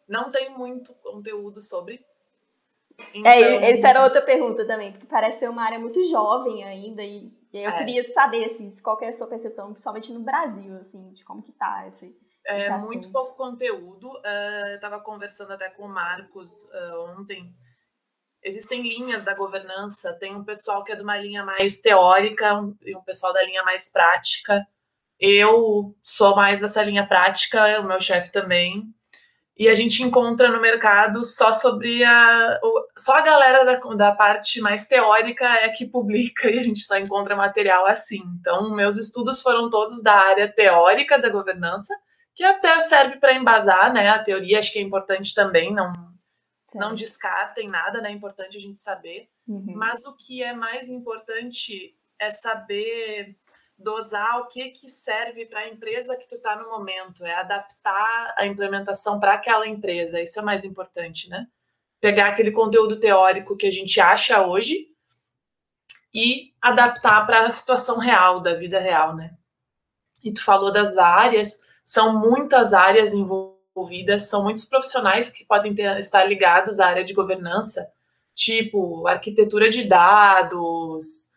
não 0.09 0.31
tem 0.31 0.51
muito 0.51 0.95
conteúdo 0.95 1.61
sobre. 1.61 2.05
É, 2.99 3.19
então... 3.19 3.33
É, 3.33 3.73
essa 3.73 3.89
era 3.89 4.05
outra 4.05 4.23
pergunta 4.23 4.67
também, 4.67 4.93
porque 4.93 5.07
parece 5.07 5.41
ser 5.41 5.51
uma 5.51 5.65
área 5.65 5.79
muito 5.79 6.03
jovem 6.09 6.63
ainda 6.65 7.03
e 7.03 7.33
eu 7.53 7.71
é. 7.71 7.79
queria 7.79 8.13
saber, 8.13 8.45
assim, 8.45 8.75
qual 8.83 8.99
é 9.01 9.09
a 9.09 9.13
sua 9.13 9.27
percepção, 9.27 9.71
principalmente 9.71 10.13
no 10.13 10.21
Brasil, 10.21 10.77
assim, 10.77 11.11
de 11.13 11.25
como 11.25 11.43
que 11.43 11.53
tá 11.53 11.89
esse, 11.89 12.15
É 12.49 12.61
esse 12.61 12.79
muito 12.79 13.13
pouco 13.13 13.37
conteúdo. 13.37 14.09
Uh, 14.09 14.69
eu 14.71 14.75
estava 14.77 15.01
conversando 15.01 15.53
até 15.53 15.69
com 15.71 15.85
o 15.85 15.89
Marcos 15.89 16.63
uh, 16.65 17.19
ontem. 17.19 17.53
Existem 18.43 18.83
linhas 18.83 19.25
da 19.25 19.35
governança, 19.35 20.15
tem 20.15 20.35
um 20.35 20.45
pessoal 20.45 20.83
que 20.83 20.93
é 20.93 20.97
de 20.97 21.03
uma 21.03 21.17
linha 21.17 21.45
mais 21.45 21.81
teórica 21.81 22.61
e 22.83 22.97
um 22.97 23.03
pessoal 23.03 23.33
da 23.33 23.43
linha 23.43 23.63
mais 23.63 23.91
prática. 23.91 24.67
Eu 25.21 25.97
sou 26.03 26.37
mais 26.37 26.61
dessa 26.61 26.83
linha 26.83 27.07
prática, 27.07 27.81
o 27.81 27.85
meu 27.85 28.01
chefe 28.01 28.31
também 28.31 28.95
e 29.59 29.69
a 29.69 29.75
gente 29.75 30.05
encontra 30.05 30.49
no 30.49 30.61
mercado 30.61 31.25
só 31.25 31.53
sobre 31.53 32.05
a. 32.05 32.61
Só 32.97 33.17
a 33.17 33.23
galera 33.23 33.65
da, 33.65 33.75
da 33.95 34.15
parte 34.15 34.61
mais 34.61 34.87
teórica 34.87 35.45
é 35.45 35.69
que 35.71 35.85
publica 35.85 36.47
e 36.49 36.59
a 36.59 36.63
gente 36.63 36.81
só 36.81 36.97
encontra 36.97 37.35
material 37.35 37.85
assim. 37.87 38.23
Então, 38.39 38.71
meus 38.75 38.97
estudos 38.97 39.43
foram 39.43 39.69
todos 39.69 40.01
da 40.01 40.15
área 40.15 40.51
teórica 40.51 41.19
da 41.19 41.29
governança, 41.29 41.93
que 42.39 42.45
até 42.45 42.81
serve 42.81 43.17
para 43.17 43.35
embasar 43.35 43.93
né, 43.93 44.11
a 44.11 44.23
teoria, 44.23 44.61
acho 44.61 44.73
que 44.73 44.79
é 44.79 44.83
importante 44.83 45.35
também, 45.35 45.75
não, 45.75 45.93
não 46.73 46.95
descartem 46.95 47.69
nada, 47.69 48.01
né? 48.01 48.11
É 48.11 48.13
importante 48.13 48.57
a 48.57 48.61
gente 48.61 48.79
saber. 48.79 49.29
Uhum. 49.45 49.73
Mas 49.75 50.07
o 50.07 50.15
que 50.15 50.41
é 50.41 50.53
mais 50.53 50.89
importante 50.89 51.97
é 52.17 52.31
saber 52.31 53.37
dosar 53.77 54.39
o 54.39 54.47
que, 54.47 54.71
que 54.71 54.89
serve 54.89 55.47
para 55.47 55.63
a 55.63 55.69
empresa 55.69 56.17
que 56.17 56.29
tu 56.29 56.37
está 56.37 56.55
no 56.55 56.71
momento, 56.71 57.25
é 57.25 57.35
adaptar 57.35 58.37
a 58.39 58.47
implementação 58.47 59.19
para 59.19 59.35
aquela 59.35 59.67
empresa. 59.67 60.23
Isso 60.23 60.39
é 60.39 60.43
mais 60.43 60.65
importante, 60.65 61.29
né? 61.29 61.49
Pegar 62.01 62.29
aquele 62.29 62.53
conteúdo 62.53 63.01
teórico 63.01 63.57
que 63.57 63.67
a 63.67 63.73
gente 63.73 64.01
acha 64.01 64.47
hoje 64.47 64.87
e 66.15 66.55
adaptar 66.63 67.27
para 67.27 67.47
a 67.47 67.51
situação 67.51 67.99
real, 67.99 68.39
da 68.39 68.55
vida 68.55 68.79
real, 68.79 69.17
né? 69.17 69.37
E 70.23 70.33
tu 70.33 70.45
falou 70.45 70.73
das 70.73 70.97
áreas, 70.97 71.67
são 71.89 72.21
muitas 72.21 72.75
áreas 72.75 73.15
envolvidas, 73.15 74.29
são 74.29 74.43
muitos 74.43 74.67
profissionais 74.67 75.31
que 75.31 75.47
podem 75.47 75.75
ter, 75.75 75.99
estar 75.99 76.23
ligados 76.23 76.79
à 76.81 76.87
área 76.87 77.03
de 77.03 77.15
governança, 77.15 77.91
tipo 78.35 79.07
arquitetura 79.09 79.71
de 79.71 79.85
dados, 79.85 81.33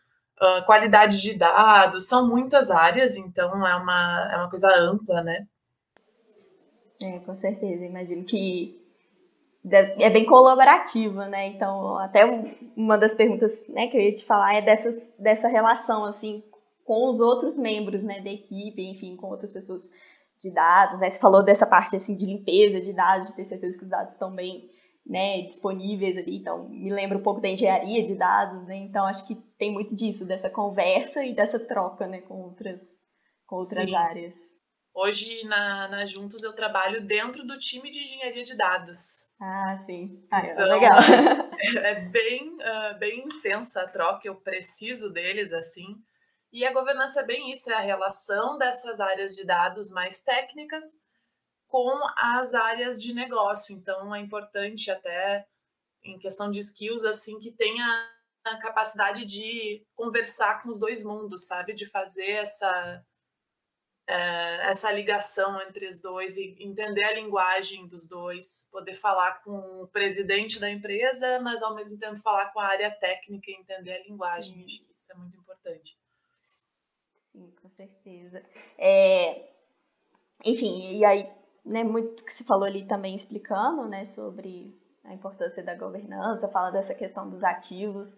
qualidade 0.66 1.22
de 1.22 1.38
dados, 1.38 2.06
são 2.06 2.28
muitas 2.28 2.70
áreas, 2.70 3.16
então 3.16 3.66
é 3.66 3.74
uma, 3.76 4.30
é 4.30 4.36
uma 4.36 4.50
coisa 4.50 4.68
ampla, 4.78 5.22
né? 5.22 5.46
É, 7.02 7.18
com 7.20 7.34
certeza, 7.34 7.86
imagino 7.86 8.22
que 8.24 8.78
é 9.70 10.10
bem 10.10 10.26
colaborativa, 10.26 11.28
né? 11.28 11.46
Então, 11.46 11.96
até 11.96 12.26
uma 12.76 12.98
das 12.98 13.14
perguntas 13.14 13.66
né, 13.68 13.86
que 13.86 13.96
eu 13.96 14.02
ia 14.02 14.12
te 14.12 14.26
falar 14.26 14.54
é 14.54 14.60
dessas, 14.60 15.08
dessa 15.18 15.48
relação, 15.48 16.04
assim, 16.04 16.44
com 16.84 17.08
os 17.08 17.20
outros 17.20 17.56
membros, 17.56 18.02
né, 18.02 18.20
da 18.20 18.30
equipe, 18.30 18.82
enfim, 18.82 19.16
com 19.16 19.28
outras 19.28 19.50
pessoas 19.50 19.82
de 20.42 20.50
dados, 20.50 20.98
né? 20.98 21.08
Você 21.08 21.18
falou 21.18 21.44
dessa 21.44 21.64
parte 21.64 21.94
assim 21.94 22.16
de 22.16 22.26
limpeza 22.26 22.80
de 22.80 22.92
dados, 22.92 23.28
de 23.28 23.36
ter 23.36 23.44
certeza 23.44 23.78
que 23.78 23.84
os 23.84 23.90
dados 23.90 24.12
estão 24.12 24.34
bem 24.34 24.68
né, 25.06 25.42
disponíveis 25.42 26.16
ali, 26.16 26.36
então 26.36 26.68
me 26.68 26.92
lembra 26.92 27.18
um 27.18 27.22
pouco 27.22 27.40
da 27.40 27.48
engenharia 27.48 28.06
de 28.06 28.14
dados, 28.14 28.64
né? 28.66 28.76
Então 28.76 29.04
acho 29.04 29.26
que 29.26 29.34
tem 29.58 29.72
muito 29.72 29.94
disso, 29.94 30.24
dessa 30.24 30.48
conversa 30.48 31.24
e 31.24 31.34
dessa 31.34 31.58
troca, 31.58 32.06
né, 32.06 32.20
com 32.20 32.34
outras, 32.42 32.80
com 33.46 33.56
outras 33.56 33.88
Sim. 33.88 33.94
áreas. 33.94 34.34
Hoje 34.94 35.44
na, 35.46 35.88
na 35.88 36.06
Juntos 36.06 36.42
eu 36.42 36.52
trabalho 36.52 37.04
dentro 37.06 37.46
do 37.46 37.58
time 37.58 37.90
de 37.90 37.98
engenharia 37.98 38.44
de 38.44 38.54
dados. 38.54 39.26
Ah, 39.40 39.82
sim. 39.86 40.22
Ah, 40.30 40.46
é 40.46 40.52
então, 40.52 40.68
legal. 40.68 40.98
É, 41.00 41.90
é 41.90 42.00
bem, 42.00 42.58
uh, 42.58 42.98
bem 42.98 43.20
intensa 43.20 43.82
a 43.82 43.88
troca, 43.88 44.28
eu 44.28 44.36
preciso 44.36 45.10
deles 45.10 45.52
assim. 45.52 45.96
E 46.52 46.66
a 46.66 46.72
governança 46.72 47.20
é 47.20 47.24
bem 47.24 47.50
isso, 47.50 47.70
é 47.70 47.74
a 47.74 47.80
relação 47.80 48.58
dessas 48.58 49.00
áreas 49.00 49.34
de 49.34 49.44
dados 49.44 49.90
mais 49.90 50.22
técnicas 50.22 51.00
com 51.66 51.98
as 52.18 52.52
áreas 52.52 53.02
de 53.02 53.14
negócio. 53.14 53.74
Então 53.74 54.14
é 54.14 54.20
importante 54.20 54.90
até 54.90 55.46
em 56.02 56.18
questão 56.18 56.50
de 56.50 56.58
skills 56.58 57.04
assim 57.04 57.40
que 57.40 57.50
tenha 57.50 58.10
a 58.44 58.58
capacidade 58.58 59.24
de 59.24 59.82
conversar 59.94 60.62
com 60.62 60.68
os 60.68 60.78
dois 60.78 61.02
mundos, 61.02 61.46
sabe, 61.46 61.72
de 61.72 61.86
fazer 61.86 62.32
essa 62.32 63.02
é, 64.06 64.70
essa 64.70 64.90
ligação 64.92 65.60
entre 65.62 65.88
os 65.88 66.00
dois 66.00 66.36
e 66.36 66.56
entender 66.58 67.04
a 67.04 67.14
linguagem 67.14 67.86
dos 67.86 68.06
dois, 68.06 68.68
poder 68.70 68.94
falar 68.94 69.42
com 69.42 69.82
o 69.82 69.86
presidente 69.88 70.58
da 70.58 70.68
empresa, 70.68 71.40
mas 71.40 71.62
ao 71.62 71.74
mesmo 71.74 71.98
tempo 71.98 72.20
falar 72.20 72.52
com 72.52 72.60
a 72.60 72.66
área 72.66 72.90
técnica 72.90 73.50
e 73.50 73.54
entender 73.54 73.92
a 73.92 74.02
linguagem. 74.02 74.64
Acho 74.64 74.82
que 74.82 74.92
isso 74.92 75.12
é 75.12 75.14
muito 75.14 75.38
importante. 75.38 76.01
Certeza. 77.76 78.42
É, 78.78 79.50
enfim, 80.44 80.98
e 80.98 81.04
aí 81.04 81.28
né, 81.64 81.84
muito 81.84 82.24
que 82.24 82.32
se 82.32 82.44
falou 82.44 82.64
ali 82.64 82.84
também 82.84 83.14
explicando, 83.14 83.88
né, 83.88 84.04
sobre 84.06 84.76
a 85.04 85.14
importância 85.14 85.62
da 85.62 85.74
governança, 85.74 86.48
fala 86.48 86.70
dessa 86.70 86.94
questão 86.94 87.28
dos 87.28 87.42
ativos. 87.42 88.12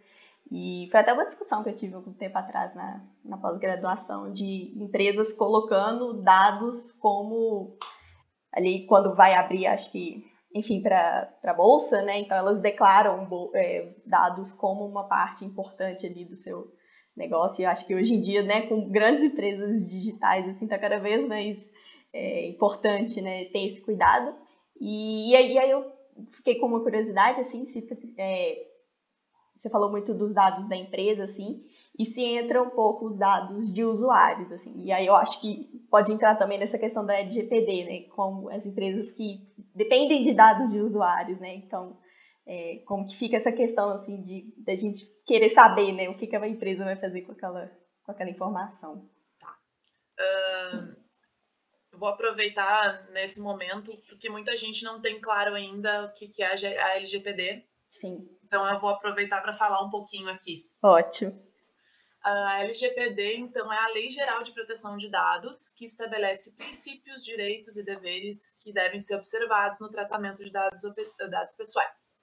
E 0.50 0.88
foi 0.90 1.00
até 1.00 1.12
uma 1.12 1.24
discussão 1.24 1.62
que 1.62 1.70
eu 1.70 1.76
tive 1.76 1.94
algum 1.94 2.12
tempo 2.12 2.36
atrás 2.36 2.74
na, 2.74 3.02
na 3.24 3.38
pós-graduação 3.38 4.30
de 4.32 4.72
empresas 4.76 5.32
colocando 5.32 6.22
dados 6.22 6.92
como 6.92 7.78
ali 8.52 8.86
quando 8.86 9.14
vai 9.14 9.34
abrir, 9.34 9.66
acho 9.66 9.90
que, 9.90 10.24
enfim, 10.54 10.82
para 10.82 11.32
a 11.42 11.54
bolsa, 11.54 12.02
né? 12.02 12.20
Então 12.20 12.36
elas 12.36 12.60
declaram 12.60 13.26
é, 13.54 13.94
dados 14.04 14.52
como 14.52 14.86
uma 14.86 15.04
parte 15.04 15.44
importante 15.44 16.06
ali 16.06 16.24
do 16.24 16.36
seu 16.36 16.70
negócio. 17.16 17.62
E 17.62 17.64
eu 17.64 17.70
acho 17.70 17.86
que 17.86 17.94
hoje 17.94 18.14
em 18.14 18.20
dia, 18.20 18.42
né, 18.42 18.62
com 18.62 18.88
grandes 18.90 19.24
empresas 19.24 19.86
digitais, 19.88 20.48
assim, 20.48 20.66
tá 20.66 20.78
cada 20.78 20.98
vez 20.98 21.26
mais 21.26 21.58
é 22.14 22.46
importante, 22.48 23.20
né, 23.20 23.46
ter 23.46 23.66
esse 23.66 23.82
cuidado. 23.82 24.34
E, 24.80 25.32
e, 25.32 25.36
aí, 25.36 25.70
eu 25.70 25.84
fiquei 26.30 26.54
com 26.56 26.66
uma 26.66 26.80
curiosidade, 26.80 27.40
assim, 27.40 27.66
se, 27.66 27.84
é, 28.16 28.66
você 29.56 29.68
falou 29.68 29.90
muito 29.90 30.14
dos 30.14 30.32
dados 30.32 30.68
da 30.68 30.76
empresa, 30.76 31.24
assim, 31.24 31.64
e 31.98 32.06
se 32.06 32.20
entra 32.22 32.62
um 32.62 32.70
pouco 32.70 33.06
os 33.06 33.16
dados 33.16 33.72
de 33.72 33.84
usuários, 33.84 34.52
assim, 34.52 34.82
e 34.82 34.92
aí 34.92 35.06
eu 35.06 35.16
acho 35.16 35.40
que 35.40 35.64
pode 35.90 36.12
entrar 36.12 36.36
também 36.36 36.58
nessa 36.58 36.78
questão 36.78 37.04
da 37.04 37.18
LGPD, 37.18 37.84
né, 37.84 38.02
como 38.14 38.48
as 38.48 38.64
empresas 38.64 39.10
que 39.10 39.40
dependem 39.74 40.22
de 40.22 40.34
dados 40.34 40.70
de 40.70 40.80
usuários, 40.80 41.40
né, 41.40 41.56
então, 41.56 41.96
é, 42.46 42.82
como 42.84 43.06
que 43.06 43.16
fica 43.16 43.36
essa 43.36 43.52
questão, 43.52 43.90
assim, 43.90 44.20
de 44.22 44.54
da 44.58 44.76
gente 44.76 45.06
querer 45.26 45.50
saber, 45.50 45.92
né, 45.92 46.08
o 46.08 46.16
que, 46.16 46.26
que 46.26 46.36
a 46.36 46.48
empresa 46.48 46.84
vai 46.84 46.96
fazer 46.96 47.22
com 47.22 47.32
aquela, 47.32 47.70
com 48.02 48.12
aquela 48.12 48.30
informação. 48.30 49.08
Tá. 49.40 49.56
Uh, 50.18 51.04
vou 51.98 52.08
aproveitar 52.08 53.08
nesse 53.10 53.40
momento, 53.40 53.96
porque 54.08 54.28
muita 54.28 54.56
gente 54.56 54.84
não 54.84 55.00
tem 55.00 55.20
claro 55.20 55.54
ainda 55.54 56.06
o 56.06 56.12
que, 56.12 56.28
que 56.28 56.42
é 56.42 56.80
a 56.82 56.96
LGPD. 56.96 57.64
Sim. 57.90 58.28
Então 58.44 58.66
eu 58.68 58.78
vou 58.78 58.90
aproveitar 58.90 59.40
para 59.40 59.52
falar 59.52 59.82
um 59.82 59.90
pouquinho 59.90 60.28
aqui. 60.28 60.64
Ótimo. 60.82 61.42
A 62.22 62.60
LGPD, 62.62 63.36
então, 63.36 63.70
é 63.70 63.78
a 63.78 63.88
Lei 63.88 64.08
Geral 64.08 64.42
de 64.42 64.52
Proteção 64.52 64.96
de 64.96 65.10
Dados, 65.10 65.68
que 65.68 65.84
estabelece 65.84 66.56
princípios, 66.56 67.22
direitos 67.22 67.76
e 67.76 67.84
deveres 67.84 68.56
que 68.62 68.72
devem 68.72 68.98
ser 68.98 69.16
observados 69.16 69.78
no 69.80 69.90
tratamento 69.90 70.42
de 70.42 70.50
dados, 70.50 70.80
dados 71.30 71.54
pessoais. 71.54 72.16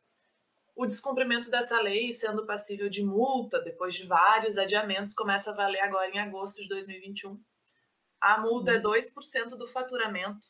O 0.75 0.85
descumprimento 0.85 1.49
dessa 1.49 1.79
lei, 1.81 2.11
sendo 2.11 2.45
passível 2.45 2.89
de 2.89 3.03
multa 3.03 3.59
depois 3.61 3.93
de 3.93 4.05
vários 4.05 4.57
adiamentos, 4.57 5.13
começa 5.13 5.51
a 5.51 5.55
valer 5.55 5.81
agora 5.81 6.09
em 6.09 6.19
agosto 6.19 6.61
de 6.61 6.67
2021 6.69 7.39
a 8.21 8.39
multa 8.39 8.73
é 8.73 8.79
2% 8.79 9.51
uhum. 9.51 9.57
do 9.57 9.67
faturamento 9.67 10.47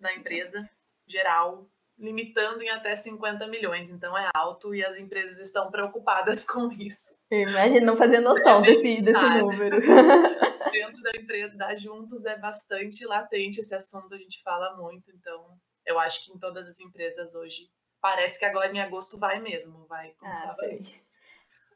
da 0.00 0.12
empresa 0.12 0.68
geral, 1.06 1.70
limitando 1.96 2.62
em 2.62 2.68
até 2.68 2.96
50 2.96 3.46
milhões. 3.46 3.88
Então 3.88 4.18
é 4.18 4.28
alto 4.34 4.74
e 4.74 4.84
as 4.84 4.98
empresas 4.98 5.38
estão 5.38 5.70
preocupadas 5.70 6.44
com 6.50 6.70
isso. 6.72 7.16
Imagina 7.30 7.86
não 7.86 7.96
fazer 7.96 8.18
noção 8.18 8.60
é 8.60 8.62
desse, 8.62 9.04
desse 9.04 9.38
número. 9.38 9.80
Dentro 10.72 11.00
da 11.02 11.12
empresa, 11.16 11.56
da 11.56 11.72
Juntos, 11.76 12.26
é 12.26 12.36
bastante 12.36 13.06
latente 13.06 13.60
esse 13.60 13.74
assunto, 13.76 14.12
a 14.12 14.18
gente 14.18 14.42
fala 14.42 14.76
muito. 14.76 15.08
Então, 15.12 15.56
eu 15.86 16.00
acho 16.00 16.24
que 16.24 16.32
em 16.32 16.38
todas 16.38 16.66
as 16.66 16.80
empresas 16.80 17.32
hoje, 17.36 17.70
parece 18.04 18.38
que 18.38 18.44
agora 18.44 18.70
em 18.70 18.78
agosto 18.82 19.18
vai 19.18 19.40
mesmo, 19.40 19.86
vai 19.86 20.10
começar 20.20 20.48
ah, 20.48 20.50
a 20.50 20.56
valer. 20.56 21.02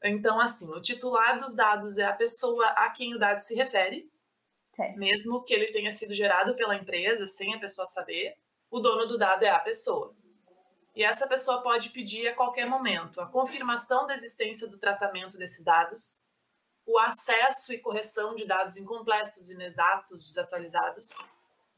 Então, 0.04 0.38
assim, 0.38 0.70
o 0.70 0.78
titular 0.78 1.38
dos 1.38 1.54
dados 1.54 1.96
é 1.96 2.04
a 2.04 2.12
pessoa 2.12 2.66
a 2.66 2.90
quem 2.90 3.14
o 3.14 3.18
dado 3.18 3.38
se 3.38 3.54
refere, 3.54 4.12
mesmo 4.94 5.42
que 5.42 5.54
ele 5.54 5.72
tenha 5.72 5.90
sido 5.90 6.12
gerado 6.12 6.54
pela 6.54 6.76
empresa 6.76 7.26
sem 7.26 7.54
a 7.54 7.58
pessoa 7.58 7.86
saber, 7.86 8.36
o 8.70 8.78
dono 8.78 9.06
do 9.06 9.16
dado 9.16 9.42
é 9.42 9.48
a 9.48 9.58
pessoa. 9.58 10.14
E 10.94 11.02
essa 11.02 11.26
pessoa 11.26 11.62
pode 11.62 11.88
pedir 11.88 12.28
a 12.28 12.34
qualquer 12.34 12.66
momento 12.66 13.22
a 13.22 13.26
confirmação 13.26 14.06
da 14.06 14.14
existência 14.14 14.68
do 14.68 14.76
tratamento 14.76 15.38
desses 15.38 15.64
dados, 15.64 16.26
o 16.84 16.98
acesso 16.98 17.72
e 17.72 17.78
correção 17.78 18.34
de 18.34 18.44
dados 18.44 18.76
incompletos, 18.76 19.48
inexatos, 19.48 20.22
desatualizados, 20.24 21.16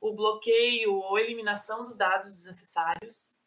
o 0.00 0.12
bloqueio 0.12 0.92
ou 0.92 1.16
eliminação 1.20 1.84
dos 1.84 1.96
dados 1.96 2.32
desnecessários, 2.32 3.39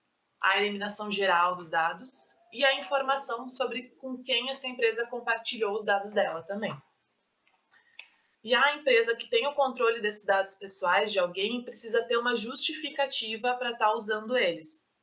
a 0.43 0.57
eliminação 0.59 1.09
geral 1.09 1.55
dos 1.55 1.69
dados 1.69 2.35
e 2.51 2.65
a 2.65 2.75
informação 2.75 3.49
sobre 3.49 3.89
com 3.99 4.21
quem 4.21 4.49
essa 4.49 4.67
empresa 4.67 5.07
compartilhou 5.07 5.73
os 5.73 5.85
dados 5.85 6.13
dela 6.13 6.43
também. 6.43 6.75
E 8.43 8.53
a 8.53 8.75
empresa 8.75 9.15
que 9.15 9.29
tem 9.29 9.47
o 9.47 9.53
controle 9.53 10.01
desses 10.01 10.25
dados 10.25 10.53
pessoais 10.55 11.11
de 11.11 11.17
alguém 11.17 11.63
precisa 11.63 12.03
ter 12.03 12.17
uma 12.17 12.35
justificativa 12.35 13.55
para 13.55 13.71
estar 13.71 13.85
tá 13.85 13.95
usando 13.95 14.35
eles. 14.35 14.93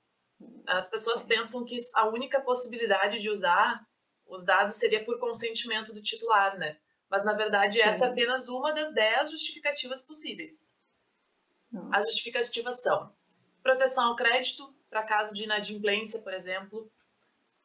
As 0.66 0.90
pessoas 0.90 1.24
pensam 1.24 1.64
que 1.64 1.78
a 1.96 2.06
única 2.06 2.40
possibilidade 2.42 3.18
de 3.18 3.30
usar 3.30 3.82
os 4.26 4.44
dados 4.44 4.76
seria 4.76 5.04
por 5.04 5.18
consentimento 5.18 5.92
do 5.92 6.02
titular, 6.02 6.58
né? 6.58 6.78
Mas, 7.08 7.24
na 7.24 7.32
verdade, 7.32 7.80
essa 7.80 8.04
é 8.04 8.08
apenas 8.08 8.48
uma 8.48 8.72
das 8.72 8.94
dez 8.94 9.30
justificativas 9.32 10.02
possíveis. 10.02 10.78
As 11.90 12.06
justificativas 12.06 12.80
são 12.80 13.12
proteção 13.62 14.04
ao 14.08 14.16
crédito, 14.16 14.72
para 14.90 15.04
caso 15.04 15.32
de 15.32 15.44
inadimplência, 15.44 16.20
por 16.20 16.34
exemplo, 16.34 16.90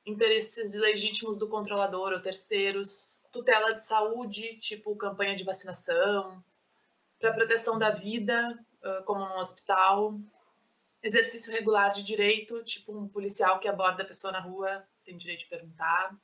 interesses 0.05 0.75
ilegítimos 0.75 1.37
do 1.37 1.49
controlador 1.49 2.13
ou 2.13 2.21
terceiros, 2.21 3.19
tutela 3.31 3.73
de 3.73 3.83
saúde, 3.83 4.57
tipo 4.59 4.95
campanha 4.95 5.35
de 5.35 5.43
vacinação, 5.43 6.43
para 7.19 7.33
proteção 7.33 7.77
da 7.79 7.89
vida, 7.89 8.57
como 9.05 9.25
num 9.25 9.39
hospital, 9.39 10.17
exercício 11.01 11.51
regular 11.51 11.91
de 11.91 12.03
direito, 12.03 12.63
tipo 12.63 12.95
um 12.95 13.07
policial 13.07 13.59
que 13.59 13.67
aborda 13.67 14.03
a 14.03 14.05
pessoa 14.05 14.31
na 14.31 14.39
rua 14.39 14.87
tem 15.03 15.17
direito 15.17 15.41
de 15.41 15.45
perguntar, 15.47 16.15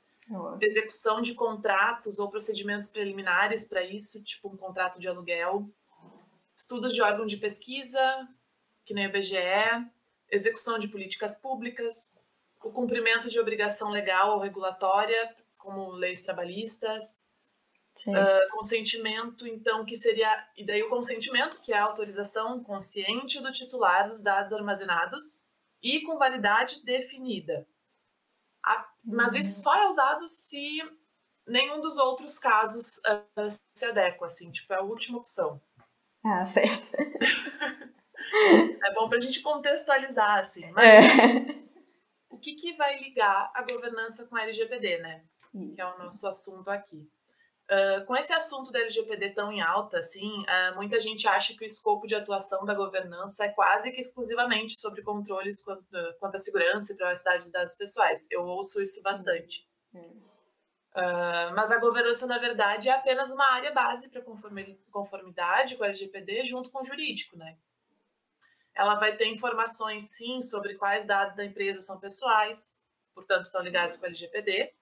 execução 0.60 1.20
de 1.20 1.34
contratos 1.34 2.18
ou 2.18 2.30
procedimentos 2.30 2.88
preliminares 2.88 3.66
para 3.66 3.82
isso, 3.82 4.22
tipo 4.22 4.48
um 4.48 4.56
contrato 4.56 4.98
de 4.98 5.08
aluguel, 5.08 5.68
estudos 6.54 6.94
de 6.94 7.02
órgão 7.02 7.26
de 7.26 7.36
pesquisa, 7.36 8.28
que 8.84 8.94
nem 8.94 9.06
o 9.06 9.12
BGE, 9.12 9.36
execução 10.32 10.78
de 10.78 10.88
políticas 10.88 11.34
públicas, 11.34 12.18
o 12.64 12.72
cumprimento 12.72 13.28
de 13.28 13.38
obrigação 13.38 13.90
legal 13.90 14.32
ou 14.32 14.40
regulatória 14.40 15.36
como 15.58 15.92
leis 15.92 16.22
trabalhistas, 16.22 17.24
uh, 18.08 18.52
consentimento, 18.52 19.46
então, 19.46 19.84
que 19.84 19.94
seria. 19.94 20.28
E 20.56 20.66
daí 20.66 20.82
o 20.82 20.88
consentimento, 20.88 21.60
que 21.60 21.72
é 21.72 21.78
a 21.78 21.84
autorização 21.84 22.64
consciente 22.64 23.40
do 23.40 23.52
titular 23.52 24.08
dos 24.08 24.22
dados 24.22 24.52
armazenados 24.52 25.46
e 25.80 26.00
com 26.00 26.18
validade 26.18 26.84
definida. 26.84 27.66
A, 28.64 28.88
mas 29.04 29.34
isso 29.34 29.56
uhum. 29.56 29.62
só 29.62 29.82
é 29.82 29.86
usado 29.86 30.26
se 30.26 30.78
nenhum 31.46 31.80
dos 31.80 31.96
outros 31.96 32.38
casos 32.38 32.98
uh, 32.98 33.60
se 33.74 33.84
adequa, 33.84 34.26
assim, 34.26 34.50
tipo, 34.50 34.72
é 34.72 34.76
a 34.76 34.82
última 34.82 35.18
opção. 35.18 35.60
Ah, 36.24 36.48
certo. 36.50 37.91
é 38.82 38.94
bom 38.94 39.08
para 39.08 39.18
a 39.18 39.20
gente 39.20 39.40
contextualizar, 39.40 40.38
assim. 40.38 40.70
Mas 40.72 40.84
é. 40.84 41.62
o 42.30 42.38
que, 42.38 42.54
que 42.54 42.74
vai 42.74 42.98
ligar 42.98 43.50
a 43.54 43.62
governança 43.62 44.26
com 44.26 44.36
a 44.36 44.42
LGPD, 44.42 44.98
né? 44.98 45.24
que 45.74 45.80
é 45.80 45.86
o 45.86 45.98
nosso 45.98 46.26
assunto 46.26 46.68
aqui. 46.70 47.08
Uh, 47.70 48.04
com 48.06 48.16
esse 48.16 48.32
assunto 48.32 48.72
da 48.72 48.80
LGPD 48.80 49.30
tão 49.30 49.50
em 49.50 49.60
alta, 49.60 49.98
assim, 49.98 50.42
uh, 50.42 50.74
muita 50.74 50.98
gente 51.00 51.26
acha 51.28 51.56
que 51.56 51.62
o 51.62 51.66
escopo 51.66 52.06
de 52.06 52.14
atuação 52.14 52.64
da 52.64 52.74
governança 52.74 53.44
é 53.44 53.48
quase 53.48 53.92
que 53.92 54.00
exclusivamente 54.00 54.78
sobre 54.78 55.02
controles 55.02 55.62
quanto, 55.62 55.84
quanto 56.18 56.34
à 56.34 56.38
segurança 56.38 56.92
e 56.92 56.96
privacidade 56.96 57.38
dos 57.38 57.52
dados 57.52 57.74
pessoais. 57.76 58.26
Eu 58.30 58.42
ouço 58.44 58.82
isso 58.82 59.00
bastante. 59.02 59.66
Uh, 59.94 61.54
mas 61.54 61.70
a 61.70 61.78
governança, 61.78 62.26
na 62.26 62.38
verdade, 62.38 62.88
é 62.88 62.92
apenas 62.92 63.30
uma 63.30 63.52
área 63.52 63.72
base 63.72 64.10
para 64.10 64.22
conformidade 64.90 65.76
com 65.76 65.84
a 65.84 65.86
LGPD 65.86 66.44
junto 66.44 66.70
com 66.70 66.80
o 66.80 66.84
jurídico, 66.84 67.38
né? 67.38 67.56
Ela 68.74 68.94
vai 68.94 69.16
ter 69.16 69.26
informações, 69.26 70.04
sim, 70.10 70.40
sobre 70.40 70.74
quais 70.74 71.06
dados 71.06 71.34
da 71.34 71.44
empresa 71.44 71.80
são 71.80 72.00
pessoais, 72.00 72.76
portanto, 73.14 73.46
estão 73.46 73.62
ligados 73.62 73.96
com 73.96 74.06
a 74.06 74.08
LGPD, 74.08 74.72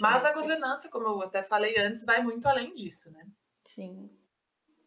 mas 0.00 0.24
a 0.24 0.32
governança, 0.32 0.88
como 0.88 1.06
eu 1.06 1.22
até 1.22 1.42
falei 1.42 1.78
antes, 1.78 2.04
vai 2.04 2.22
muito 2.22 2.46
além 2.46 2.72
disso, 2.72 3.12
né? 3.12 3.26
Sim. 3.64 4.10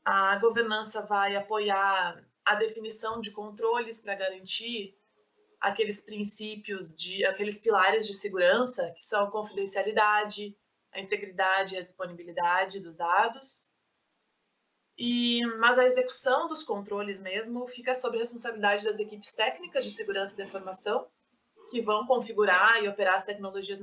A 0.03 0.35
governança 0.37 1.05
vai 1.05 1.35
apoiar 1.35 2.23
a 2.45 2.55
definição 2.55 3.21
de 3.21 3.31
controles 3.31 4.01
para 4.01 4.15
garantir 4.15 4.97
aqueles 5.59 6.01
princípios 6.01 6.95
de 6.95 7.25
aqueles 7.25 7.59
pilares 7.59 8.05
de 8.05 8.13
segurança 8.13 8.91
que 8.95 9.03
são 9.03 9.23
a 9.23 9.31
confidencialidade, 9.31 10.55
a 10.91 10.99
integridade 10.99 11.75
e 11.75 11.77
a 11.77 11.81
disponibilidade 11.81 12.79
dos 12.79 12.95
dados. 12.95 13.71
E, 14.97 15.45
mas 15.59 15.77
a 15.77 15.85
execução 15.85 16.47
dos 16.47 16.63
controles 16.63 17.21
mesmo 17.21 17.67
fica 17.67 17.93
sob 17.93 18.17
a 18.17 18.19
responsabilidade 18.19 18.83
das 18.83 18.99
equipes 18.99 19.31
técnicas 19.33 19.83
de 19.83 19.91
segurança 19.91 20.35
da 20.35 20.43
informação 20.43 21.07
que 21.69 21.81
vão 21.81 22.07
configurar 22.07 22.83
e 22.83 22.87
operar 22.87 23.15
as 23.15 23.23
tecnologias 23.23 23.79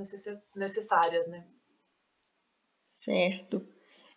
necessárias, 0.54 1.28
né? 1.28 1.46
Certo. 2.82 3.66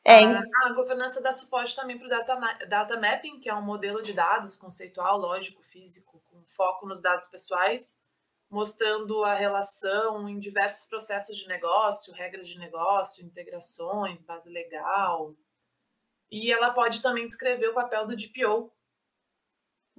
É. 0.03 0.23
A, 0.23 0.41
a 0.65 0.73
governança 0.73 1.21
dá 1.21 1.33
suporte 1.33 1.75
também 1.75 1.97
para 1.97 2.07
o 2.07 2.09
data, 2.09 2.35
data 2.67 2.99
mapping, 2.99 3.39
que 3.41 3.49
é 3.49 3.53
um 3.53 3.61
modelo 3.61 4.01
de 4.01 4.13
dados 4.13 4.55
conceitual, 4.55 5.17
lógico, 5.17 5.61
físico, 5.61 6.23
com 6.31 6.43
foco 6.45 6.87
nos 6.87 7.01
dados 7.01 7.27
pessoais, 7.27 8.01
mostrando 8.49 9.23
a 9.25 9.33
relação 9.33 10.27
em 10.29 10.39
diversos 10.39 10.87
processos 10.87 11.35
de 11.35 11.47
negócio, 11.47 12.13
regras 12.13 12.47
de 12.47 12.57
negócio, 12.57 13.25
integrações, 13.25 14.21
base 14.21 14.49
legal. 14.49 15.35
E 16.31 16.51
ela 16.51 16.71
pode 16.71 17.01
também 17.01 17.25
descrever 17.25 17.67
o 17.67 17.73
papel 17.73 18.05
do 18.05 18.15
DPO, 18.15 18.71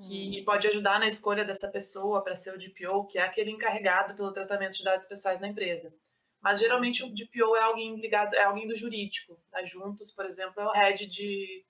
que 0.00 0.40
hum. 0.40 0.44
pode 0.44 0.68
ajudar 0.68 1.00
na 1.00 1.08
escolha 1.08 1.44
dessa 1.44 1.68
pessoa 1.68 2.22
para 2.22 2.36
ser 2.36 2.54
o 2.54 2.58
DPO, 2.58 3.06
que 3.06 3.18
é 3.18 3.22
aquele 3.22 3.50
encarregado 3.50 4.14
pelo 4.14 4.32
tratamento 4.32 4.76
de 4.76 4.84
dados 4.84 5.06
pessoais 5.06 5.40
na 5.40 5.48
empresa. 5.48 5.92
Mas 6.40 6.60
geralmente 6.60 7.02
o 7.04 7.12
DPO 7.12 7.56
é 7.56 7.62
alguém 7.62 7.96
ligado, 7.96 8.34
é 8.34 8.44
alguém 8.44 8.68
do 8.68 8.76
jurídico. 8.76 9.36
A 9.52 9.64
Juntos, 9.64 10.12
por 10.12 10.24
exemplo, 10.24 10.60
é 10.60 10.66
o 10.66 10.72
head 10.72 11.06
de, 11.06 11.64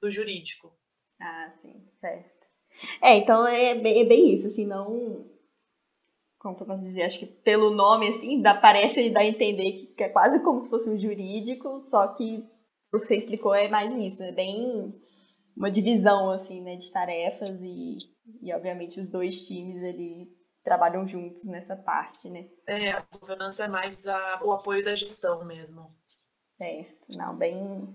do 0.00 0.10
jurídico. 0.10 0.76
Ah, 1.18 1.50
sim, 1.62 1.82
certo. 2.00 2.40
É, 3.02 3.16
então 3.16 3.46
é 3.46 3.74
bem, 3.74 4.02
é 4.02 4.04
bem 4.04 4.34
isso, 4.34 4.46
assim, 4.48 4.66
não. 4.66 5.26
Como 6.38 6.56
que 6.56 6.62
eu 6.62 6.66
posso 6.66 6.84
dizer? 6.84 7.02
Acho 7.02 7.18
que 7.18 7.26
pelo 7.26 7.70
nome, 7.70 8.08
assim, 8.08 8.40
dá, 8.40 8.54
parece 8.54 9.10
dar 9.10 9.20
a 9.20 9.26
entender 9.26 9.92
que 9.96 10.02
é 10.02 10.08
quase 10.08 10.42
como 10.42 10.60
se 10.60 10.68
fosse 10.68 10.88
um 10.88 10.98
jurídico, 10.98 11.82
só 11.82 12.08
que 12.08 12.48
o 12.92 13.00
que 13.00 13.06
você 13.06 13.16
explicou 13.16 13.54
é 13.54 13.68
mais 13.68 13.92
isso, 13.96 14.22
é 14.22 14.32
bem 14.32 14.94
uma 15.56 15.70
divisão 15.70 16.30
assim, 16.30 16.60
né, 16.62 16.76
de 16.76 16.90
tarefas 16.90 17.50
e, 17.60 17.98
e 18.42 18.52
obviamente 18.52 19.00
os 19.00 19.10
dois 19.10 19.46
times 19.46 19.82
ali 19.82 20.28
trabalham 20.62 21.06
juntos 21.06 21.44
nessa 21.44 21.76
parte, 21.76 22.28
né? 22.28 22.48
É, 22.66 22.92
a 22.92 23.04
governança 23.18 23.64
é 23.64 23.68
mais 23.68 24.06
a, 24.06 24.40
o 24.44 24.52
apoio 24.52 24.84
da 24.84 24.94
gestão 24.94 25.44
mesmo. 25.44 25.90
É, 26.60 26.84
não, 27.16 27.34
bem, 27.36 27.94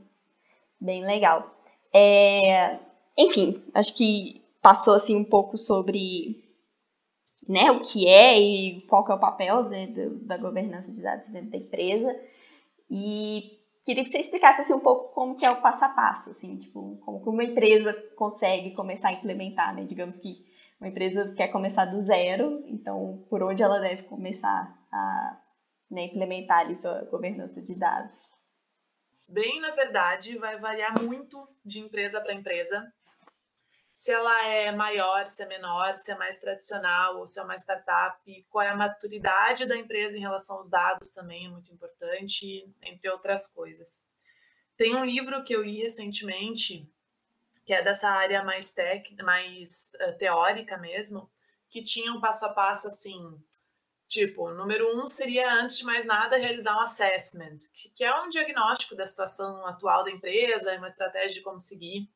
bem 0.80 1.06
legal. 1.06 1.56
É, 1.94 2.80
enfim, 3.18 3.64
acho 3.74 3.94
que 3.94 4.44
passou 4.62 4.96
assim 4.96 5.16
um 5.16 5.24
pouco 5.24 5.58
sobre 5.58 6.44
né, 7.48 7.70
o 7.72 7.82
que 7.82 8.08
é 8.08 8.40
e 8.40 8.82
qual 8.88 9.06
que 9.06 9.12
é 9.12 9.16
o 9.16 9.20
papel 9.20 9.70
né, 9.70 9.88
da 10.24 10.38
governança 10.38 10.92
de 10.92 11.02
dados 11.02 11.28
dentro 11.30 11.52
da 11.52 11.58
empresa. 11.58 12.20
E 12.90 13.55
queria 13.86 14.04
que 14.04 14.12
você 14.12 14.18
explicasse 14.18 14.62
assim, 14.62 14.74
um 14.74 14.80
pouco 14.80 15.14
como 15.14 15.38
que 15.38 15.46
é 15.46 15.52
o 15.52 15.62
passo 15.62 15.86
a 15.86 15.90
passo, 15.90 16.32
assim, 16.32 16.58
tipo, 16.58 16.98
como 17.06 17.22
que 17.22 17.30
uma 17.30 17.44
empresa 17.44 17.94
consegue 18.16 18.72
começar 18.72 19.10
a 19.10 19.14
implementar, 19.14 19.74
né? 19.76 19.84
Digamos 19.84 20.18
que 20.18 20.44
uma 20.82 20.90
empresa 20.90 21.34
quer 21.36 21.50
começar 21.50 21.86
do 21.86 22.00
zero, 22.02 22.64
então 22.68 23.24
por 23.30 23.44
onde 23.44 23.62
ela 23.62 23.80
deve 23.80 24.04
começar 24.04 24.76
a 24.92 25.40
né, 25.90 26.06
implementar 26.06 26.60
ali 26.62 26.76
sua 26.76 27.04
governança 27.06 27.62
de 27.62 27.76
dados? 27.76 28.18
Bem, 29.28 29.62
na 29.62 29.72
verdade, 29.72 30.38
vai 30.38 30.58
variar 30.58 31.02
muito 31.02 31.48
de 31.64 31.80
empresa 31.80 32.20
para 32.20 32.34
empresa 32.34 32.92
se 33.96 34.12
ela 34.12 34.46
é 34.46 34.74
maior, 34.74 35.26
se 35.28 35.42
é 35.42 35.46
menor, 35.46 35.96
se 35.96 36.12
é 36.12 36.18
mais 36.18 36.38
tradicional 36.38 37.18
ou 37.18 37.26
se 37.26 37.40
é 37.40 37.44
uma 37.44 37.56
startup, 37.56 38.46
qual 38.50 38.62
é 38.62 38.70
a 38.70 38.76
maturidade 38.76 39.66
da 39.66 39.78
empresa 39.78 40.18
em 40.18 40.22
relação 40.22 40.58
aos 40.58 40.70
dados 40.70 41.12
também 41.12 41.46
é 41.46 41.50
muito 41.50 41.72
importante, 41.72 42.70
entre 42.82 43.10
outras 43.10 43.48
coisas. 43.48 44.06
Tem 44.76 44.94
um 44.94 45.06
livro 45.06 45.42
que 45.46 45.56
eu 45.56 45.64
li 45.64 45.82
recentemente, 45.82 46.86
que 47.66 47.74
é 47.74 47.82
dessa 47.82 48.10
área 48.10 48.44
mais, 48.44 48.74
tec, 48.74 49.16
mais 49.24 49.94
uh, 50.02 50.18
teórica 50.18 50.78
mesmo, 50.78 51.32
que 51.70 51.82
tinha 51.82 52.12
um 52.12 52.20
passo 52.20 52.46
a 52.48 52.54
passo 52.54 52.90
assim, 52.90 53.42
tipo, 54.10 54.50
número 54.50 54.94
um 54.94 55.08
seria, 55.08 55.54
antes 55.54 55.78
de 55.78 55.86
mais 55.86 56.06
nada, 56.06 56.36
realizar 56.36 56.76
um 56.76 56.82
assessment, 56.82 57.60
que 57.96 58.04
é 58.04 58.14
um 58.22 58.28
diagnóstico 58.28 58.94
da 58.94 59.06
situação 59.06 59.66
atual 59.66 60.04
da 60.04 60.12
empresa, 60.12 60.76
uma 60.76 60.90
estratégia 60.90 61.36
de 61.36 61.42
como 61.42 61.62
seguir. 61.62 62.10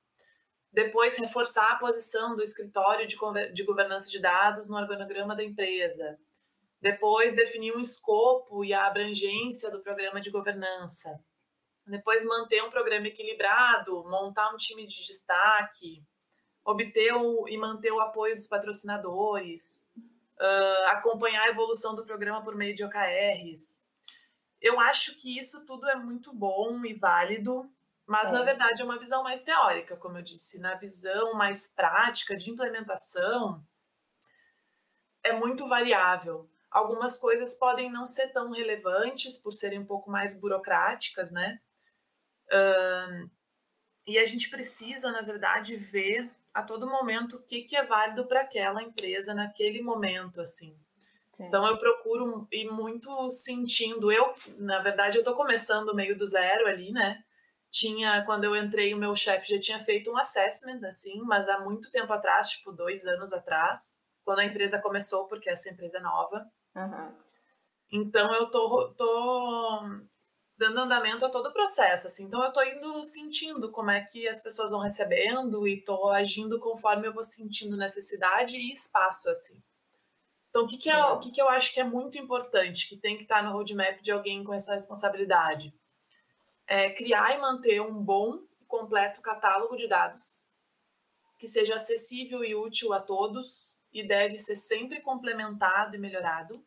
Depois, 0.71 1.17
reforçar 1.17 1.71
a 1.71 1.77
posição 1.77 2.35
do 2.35 2.43
escritório 2.43 3.07
de, 3.07 3.17
de 3.53 3.63
governança 3.63 4.09
de 4.09 4.19
dados 4.19 4.69
no 4.69 4.77
organograma 4.77 5.35
da 5.35 5.43
empresa. 5.43 6.19
Depois, 6.81 7.35
definir 7.35 7.75
um 7.75 7.79
escopo 7.79 8.63
e 8.63 8.73
a 8.73 8.85
abrangência 8.85 9.71
do 9.71 9.81
programa 9.81 10.21
de 10.21 10.29
governança. 10.29 11.19
Depois, 11.85 12.23
manter 12.23 12.63
um 12.63 12.69
programa 12.69 13.07
equilibrado, 13.07 14.03
montar 14.03 14.53
um 14.53 14.57
time 14.57 14.85
de 14.85 15.07
destaque, 15.07 16.03
obter 16.63 17.13
o, 17.13 17.47
e 17.47 17.57
manter 17.57 17.91
o 17.91 17.99
apoio 17.99 18.35
dos 18.35 18.47
patrocinadores, 18.47 19.91
uh, 20.39 20.87
acompanhar 20.89 21.43
a 21.43 21.49
evolução 21.49 21.95
do 21.95 22.05
programa 22.05 22.43
por 22.43 22.55
meio 22.55 22.75
de 22.75 22.83
OKRs. 22.83 23.83
Eu 24.61 24.79
acho 24.79 25.15
que 25.17 25.37
isso 25.37 25.65
tudo 25.65 25.89
é 25.89 25.95
muito 25.95 26.33
bom 26.33 26.85
e 26.85 26.93
válido, 26.93 27.69
mas, 28.09 28.29
é. 28.29 28.31
na 28.31 28.41
verdade, 28.41 28.81
é 28.81 28.85
uma 28.85 28.97
visão 28.97 29.21
mais 29.21 29.43
teórica, 29.43 29.95
como 29.95 30.17
eu 30.17 30.23
disse. 30.23 30.59
Na 30.59 30.73
visão 30.73 31.35
mais 31.35 31.67
prática 31.67 32.35
de 32.35 32.49
implementação, 32.49 33.63
é 35.23 35.31
muito 35.31 35.67
variável. 35.67 36.49
Algumas 36.71 37.17
coisas 37.17 37.53
podem 37.53 37.91
não 37.91 38.07
ser 38.07 38.29
tão 38.29 38.49
relevantes 38.49 39.37
por 39.37 39.51
serem 39.51 39.77
um 39.77 39.85
pouco 39.85 40.09
mais 40.09 40.39
burocráticas, 40.39 41.31
né? 41.31 41.61
E 44.07 44.17
a 44.17 44.25
gente 44.25 44.49
precisa, 44.49 45.11
na 45.11 45.21
verdade, 45.21 45.75
ver 45.75 46.31
a 46.51 46.63
todo 46.63 46.89
momento 46.89 47.35
o 47.35 47.43
que, 47.43 47.61
que 47.61 47.75
é 47.75 47.85
válido 47.85 48.25
para 48.25 48.41
aquela 48.41 48.81
empresa 48.81 49.35
naquele 49.35 49.83
momento, 49.83 50.41
assim. 50.41 50.75
Sim. 51.37 51.45
Então 51.45 51.63
eu 51.67 51.77
procuro 51.77 52.47
ir 52.51 52.71
muito 52.71 53.29
sentindo. 53.29 54.11
Eu, 54.11 54.33
na 54.57 54.79
verdade, 54.79 55.15
eu 55.15 55.21
estou 55.21 55.35
começando 55.35 55.93
meio 55.93 56.17
do 56.17 56.25
zero 56.25 56.65
ali, 56.65 56.91
né? 56.91 57.23
Tinha, 57.71 58.23
quando 58.25 58.43
eu 58.43 58.55
entrei, 58.55 58.93
o 58.93 58.97
meu 58.97 59.15
chefe 59.15 59.55
já 59.55 59.59
tinha 59.59 59.79
feito 59.79 60.11
um 60.11 60.17
assessment, 60.17 60.85
assim, 60.87 61.21
mas 61.21 61.47
há 61.47 61.59
muito 61.59 61.91
tempo 61.91 62.11
atrás, 62.11 62.49
tipo 62.49 62.71
dois 62.71 63.05
anos 63.05 63.31
atrás, 63.31 63.99
quando 64.23 64.39
a 64.39 64.45
empresa 64.45 64.81
começou, 64.81 65.27
porque 65.27 65.49
essa 65.49 65.69
empresa 65.69 65.97
é 65.97 66.01
nova. 66.01 66.49
Uhum. 66.75 67.13
Então 67.91 68.33
eu 68.33 68.49
tô, 68.49 68.93
tô 68.93 69.81
dando 70.57 70.79
andamento 70.79 71.25
a 71.25 71.29
todo 71.29 71.47
o 71.47 71.53
processo, 71.53 72.07
assim. 72.07 72.25
Então 72.25 72.43
eu 72.43 72.51
tô 72.51 72.61
indo 72.63 73.03
sentindo 73.03 73.71
como 73.71 73.91
é 73.91 74.01
que 74.01 74.27
as 74.27 74.41
pessoas 74.41 74.71
vão 74.71 74.81
recebendo 74.81 75.67
e 75.67 75.83
tô 75.83 76.09
agindo 76.09 76.59
conforme 76.59 77.07
eu 77.07 77.13
vou 77.13 77.23
sentindo 77.23 77.77
necessidade 77.77 78.57
e 78.57 78.71
espaço, 78.71 79.29
assim. 79.29 79.61
Então, 80.49 80.63
o 80.63 80.67
que, 80.67 80.77
que, 80.77 80.89
é, 80.89 81.03
o 81.05 81.19
que, 81.19 81.31
que 81.31 81.41
eu 81.41 81.47
acho 81.47 81.71
que 81.71 81.79
é 81.79 81.83
muito 81.83 82.17
importante, 82.17 82.89
que 82.89 82.97
tem 82.97 83.15
que 83.15 83.21
estar 83.23 83.43
no 83.43 83.51
roadmap 83.51 84.01
de 84.01 84.11
alguém 84.11 84.43
com 84.43 84.53
essa 84.53 84.73
responsabilidade? 84.73 85.73
É, 86.69 86.91
criar 86.91 87.35
e 87.35 87.41
manter 87.41 87.81
um 87.81 87.91
bom 87.91 88.43
e 88.61 88.65
completo 88.65 89.21
catálogo 89.21 89.75
de 89.75 89.87
dados 89.87 90.47
que 91.39 91.47
seja 91.47 91.75
acessível 91.75 92.43
e 92.43 92.53
útil 92.53 92.93
a 92.93 92.99
todos 92.99 93.79
e 93.91 94.07
deve 94.07 94.37
ser 94.37 94.55
sempre 94.55 95.01
complementado 95.01 95.95
e 95.95 95.99
melhorado. 95.99 96.63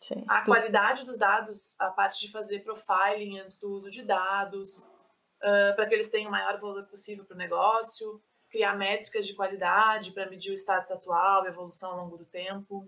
Sim. 0.00 0.22
A 0.28 0.44
qualidade 0.44 1.04
dos 1.04 1.16
dados, 1.16 1.80
a 1.80 1.90
parte 1.90 2.20
de 2.20 2.30
fazer 2.30 2.60
profiling 2.60 3.40
antes 3.40 3.58
do 3.58 3.70
uso 3.70 3.90
de 3.90 4.02
dados, 4.02 4.80
uh, 4.80 5.74
para 5.74 5.86
que 5.86 5.94
eles 5.94 6.10
tenham 6.10 6.28
o 6.28 6.30
maior 6.30 6.60
valor 6.60 6.84
possível 6.84 7.24
para 7.24 7.34
o 7.34 7.38
negócio, 7.38 8.22
criar 8.50 8.76
métricas 8.76 9.26
de 9.26 9.34
qualidade 9.34 10.12
para 10.12 10.28
medir 10.28 10.52
o 10.52 10.54
status 10.54 10.90
atual, 10.90 11.46
evolução 11.46 11.92
ao 11.92 12.04
longo 12.04 12.18
do 12.18 12.26
tempo 12.26 12.86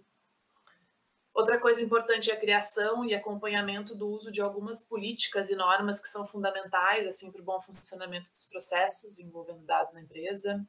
Outra 1.36 1.60
coisa 1.60 1.82
importante 1.82 2.30
é 2.30 2.32
a 2.32 2.40
criação 2.40 3.04
e 3.04 3.14
acompanhamento 3.14 3.94
do 3.94 4.08
uso 4.08 4.32
de 4.32 4.40
algumas 4.40 4.80
políticas 4.80 5.50
e 5.50 5.54
normas 5.54 6.00
que 6.00 6.08
são 6.08 6.26
fundamentais 6.26 7.06
assim 7.06 7.30
para 7.30 7.42
o 7.42 7.44
bom 7.44 7.60
funcionamento 7.60 8.32
dos 8.32 8.46
processos 8.46 9.18
envolvendo 9.18 9.60
dados 9.66 9.92
na 9.92 10.00
empresa. 10.00 10.66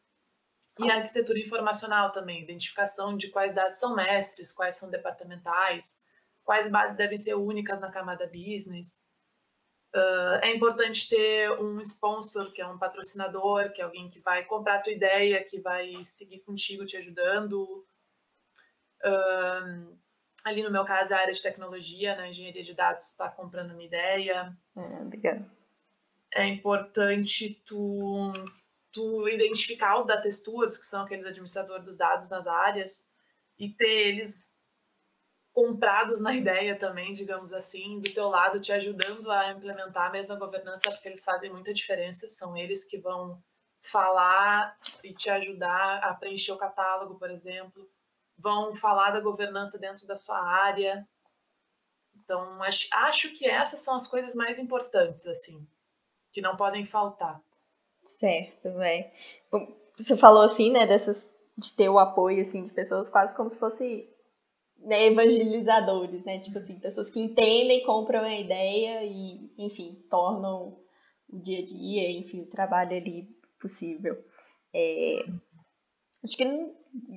E 0.77 0.91
a 0.91 0.97
arquitetura 0.97 1.39
informacional 1.39 2.12
também, 2.12 2.43
identificação 2.43 3.15
de 3.15 3.30
quais 3.30 3.53
dados 3.53 3.80
são 3.80 3.95
mestres, 3.95 4.51
quais 4.51 4.75
são 4.75 4.89
departamentais, 4.89 6.03
quais 6.43 6.69
bases 6.69 6.97
devem 6.97 7.17
ser 7.17 7.36
únicas 7.36 7.80
na 7.80 7.89
camada 7.89 8.27
business. 8.27 9.01
Uh, 9.95 10.43
é 10.43 10.53
importante 10.53 11.08
ter 11.08 11.49
um 11.62 11.80
sponsor, 11.80 12.51
que 12.51 12.62
é 12.62 12.67
um 12.67 12.77
patrocinador, 12.77 13.71
que 13.71 13.80
é 13.80 13.86
alguém 13.86 14.10
que 14.10 14.19
vai 14.19 14.43
comprar 14.43 14.75
a 14.75 14.82
tua 14.82 14.91
ideia, 14.91 15.41
que 15.45 15.62
vai 15.62 16.03
seguir 16.03 16.39
contigo 16.39 16.86
te 16.86 16.97
ajudando. 16.97 17.88
Uh, 19.01 19.97
ali 20.47 20.63
no 20.63 20.71
meu 20.71 20.86
caso, 20.86 21.13
a 21.13 21.17
área 21.17 21.33
de 21.33 21.41
tecnologia, 21.41 22.15
na 22.15 22.23
né, 22.23 22.29
engenharia 22.29 22.63
de 22.63 22.73
dados, 22.73 23.03
está 23.05 23.29
comprando 23.29 23.71
uma 23.71 23.83
ideia. 23.83 24.55
É, 24.75 26.41
é 26.43 26.45
importante 26.45 27.62
tu, 27.65 28.31
tu 28.91 29.27
identificar 29.29 29.97
os 29.97 30.05
data 30.05 30.29
stewards, 30.29 30.77
que 30.77 30.86
são 30.86 31.03
aqueles 31.03 31.25
administradores 31.25 31.86
dos 31.86 31.97
dados 31.97 32.29
nas 32.29 32.47
áreas, 32.47 33.07
e 33.57 33.69
ter 33.69 34.07
eles 34.07 34.62
comprados 35.51 36.21
na 36.21 36.33
ideia 36.36 36.77
também, 36.77 37.13
digamos 37.13 37.53
assim, 37.53 37.99
do 37.99 38.13
teu 38.13 38.29
lado, 38.29 38.62
te 38.62 38.71
ajudando 38.71 39.31
a 39.31 39.51
implementar 39.51 40.07
a 40.07 40.12
mesma 40.12 40.36
governança, 40.36 40.91
porque 40.91 41.07
eles 41.07 41.23
fazem 41.23 41.51
muita 41.51 41.73
diferença, 41.73 42.27
são 42.27 42.55
eles 42.55 42.83
que 42.83 42.97
vão 42.97 43.43
falar 43.81 44.77
e 45.03 45.13
te 45.13 45.29
ajudar 45.29 45.99
a 46.03 46.13
preencher 46.13 46.51
o 46.51 46.57
catálogo, 46.57 47.17
por 47.17 47.31
exemplo, 47.31 47.89
vão 48.38 48.76
falar 48.76 49.12
da 49.12 49.19
governança 49.19 49.80
dentro 49.80 50.06
da 50.06 50.15
sua 50.15 50.39
área. 50.39 51.08
Então, 52.15 52.62
acho, 52.63 52.88
acho 52.91 53.34
que 53.34 53.47
essas 53.47 53.80
são 53.80 53.95
as 53.95 54.08
coisas 54.08 54.36
mais 54.36 54.60
importantes, 54.60 55.26
assim, 55.28 55.65
que 56.32 56.41
não 56.41 56.56
podem 56.56 56.86
faltar. 56.86 57.41
Certo, 58.19 58.73
velho. 58.73 59.06
Você 59.97 60.17
falou 60.17 60.43
assim, 60.43 60.71
né, 60.71 60.86
dessas 60.86 61.30
de 61.58 61.73
ter 61.73 61.89
o 61.89 61.97
apoio 61.97 62.41
assim 62.41 62.63
de 62.63 62.69
pessoas 62.69 63.10
quase 63.10 63.36
como 63.36 63.50
se 63.50 63.58
fosse 63.58 64.08
né, 64.80 65.08
evangelizadores, 65.08 66.23
né? 66.23 66.39
Tipo 66.39 66.60
assim, 66.60 66.80
pessoas 66.80 67.10
que 67.10 67.19
entendem, 67.19 67.84
compram 67.84 68.21
a 68.21 68.39
ideia 68.39 69.04
e, 69.04 69.52
enfim, 69.58 70.06
tornam 70.10 70.78
o 71.30 71.39
dia 71.39 71.60
a 71.60 71.65
dia, 71.65 72.12
enfim, 72.12 72.41
o 72.41 72.50
trabalho 72.50 72.95
ali 72.95 73.28
possível. 73.60 74.23
É, 74.73 75.26
acho 76.23 76.38
que 76.38 76.45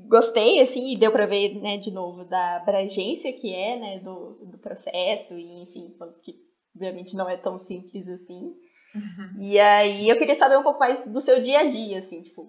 gostei, 0.08 0.60
assim, 0.60 0.92
e 0.92 0.98
deu 0.98 1.12
para 1.12 1.26
ver, 1.26 1.54
né, 1.60 1.78
de 1.78 1.90
novo, 1.90 2.24
da 2.24 2.56
abrangência 2.56 3.32
que 3.32 3.54
é, 3.54 3.78
né, 3.78 3.98
do, 4.00 4.34
do 4.44 4.58
processo, 4.58 5.38
e, 5.38 5.62
enfim, 5.62 5.94
que 6.22 6.34
obviamente 6.74 7.16
não 7.16 7.28
é 7.28 7.36
tão 7.36 7.58
simples 7.60 8.08
assim. 8.08 8.54
Uhum. 8.94 9.42
E 9.42 9.58
aí 9.58 10.08
eu 10.08 10.18
queria 10.18 10.36
saber 10.36 10.56
um 10.56 10.62
pouco 10.62 10.80
mais 10.80 11.04
do 11.06 11.20
seu 11.20 11.40
dia 11.40 11.60
a 11.60 11.68
dia, 11.68 12.00
assim, 12.00 12.22
tipo, 12.22 12.42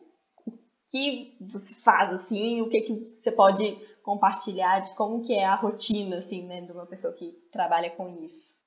o 0.46 0.54
que 0.90 1.38
você 1.40 1.74
faz, 1.84 2.14
assim, 2.14 2.62
o 2.62 2.70
que, 2.70 2.82
que 2.82 3.20
você 3.22 3.32
pode 3.32 3.78
compartilhar 4.04 4.80
de 4.80 4.96
como 4.96 5.24
que 5.24 5.34
é 5.34 5.46
a 5.46 5.56
rotina, 5.56 6.18
assim, 6.18 6.46
né, 6.46 6.62
de 6.62 6.72
uma 6.72 6.88
pessoa 6.88 7.14
que 7.14 7.32
trabalha 7.52 7.92
com 7.92 8.10
isso. 8.24 8.60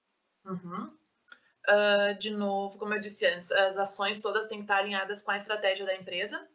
Uhum. 0.47 0.91
Uh, 1.67 2.19
de 2.19 2.31
novo, 2.31 2.79
como 2.79 2.95
eu 2.95 3.01
disse 3.01 3.27
antes, 3.27 3.51
as 3.51 3.79
ações 3.79 4.21
todas 4.21 4.47
têm 4.47 4.59
que 4.59 4.65
estar 4.65 4.77
alinhadas 4.77 5.23
com 5.23 5.31
a 5.31 5.37
estratégia 5.37 5.87
da 5.87 5.97
empresa. 5.97 6.47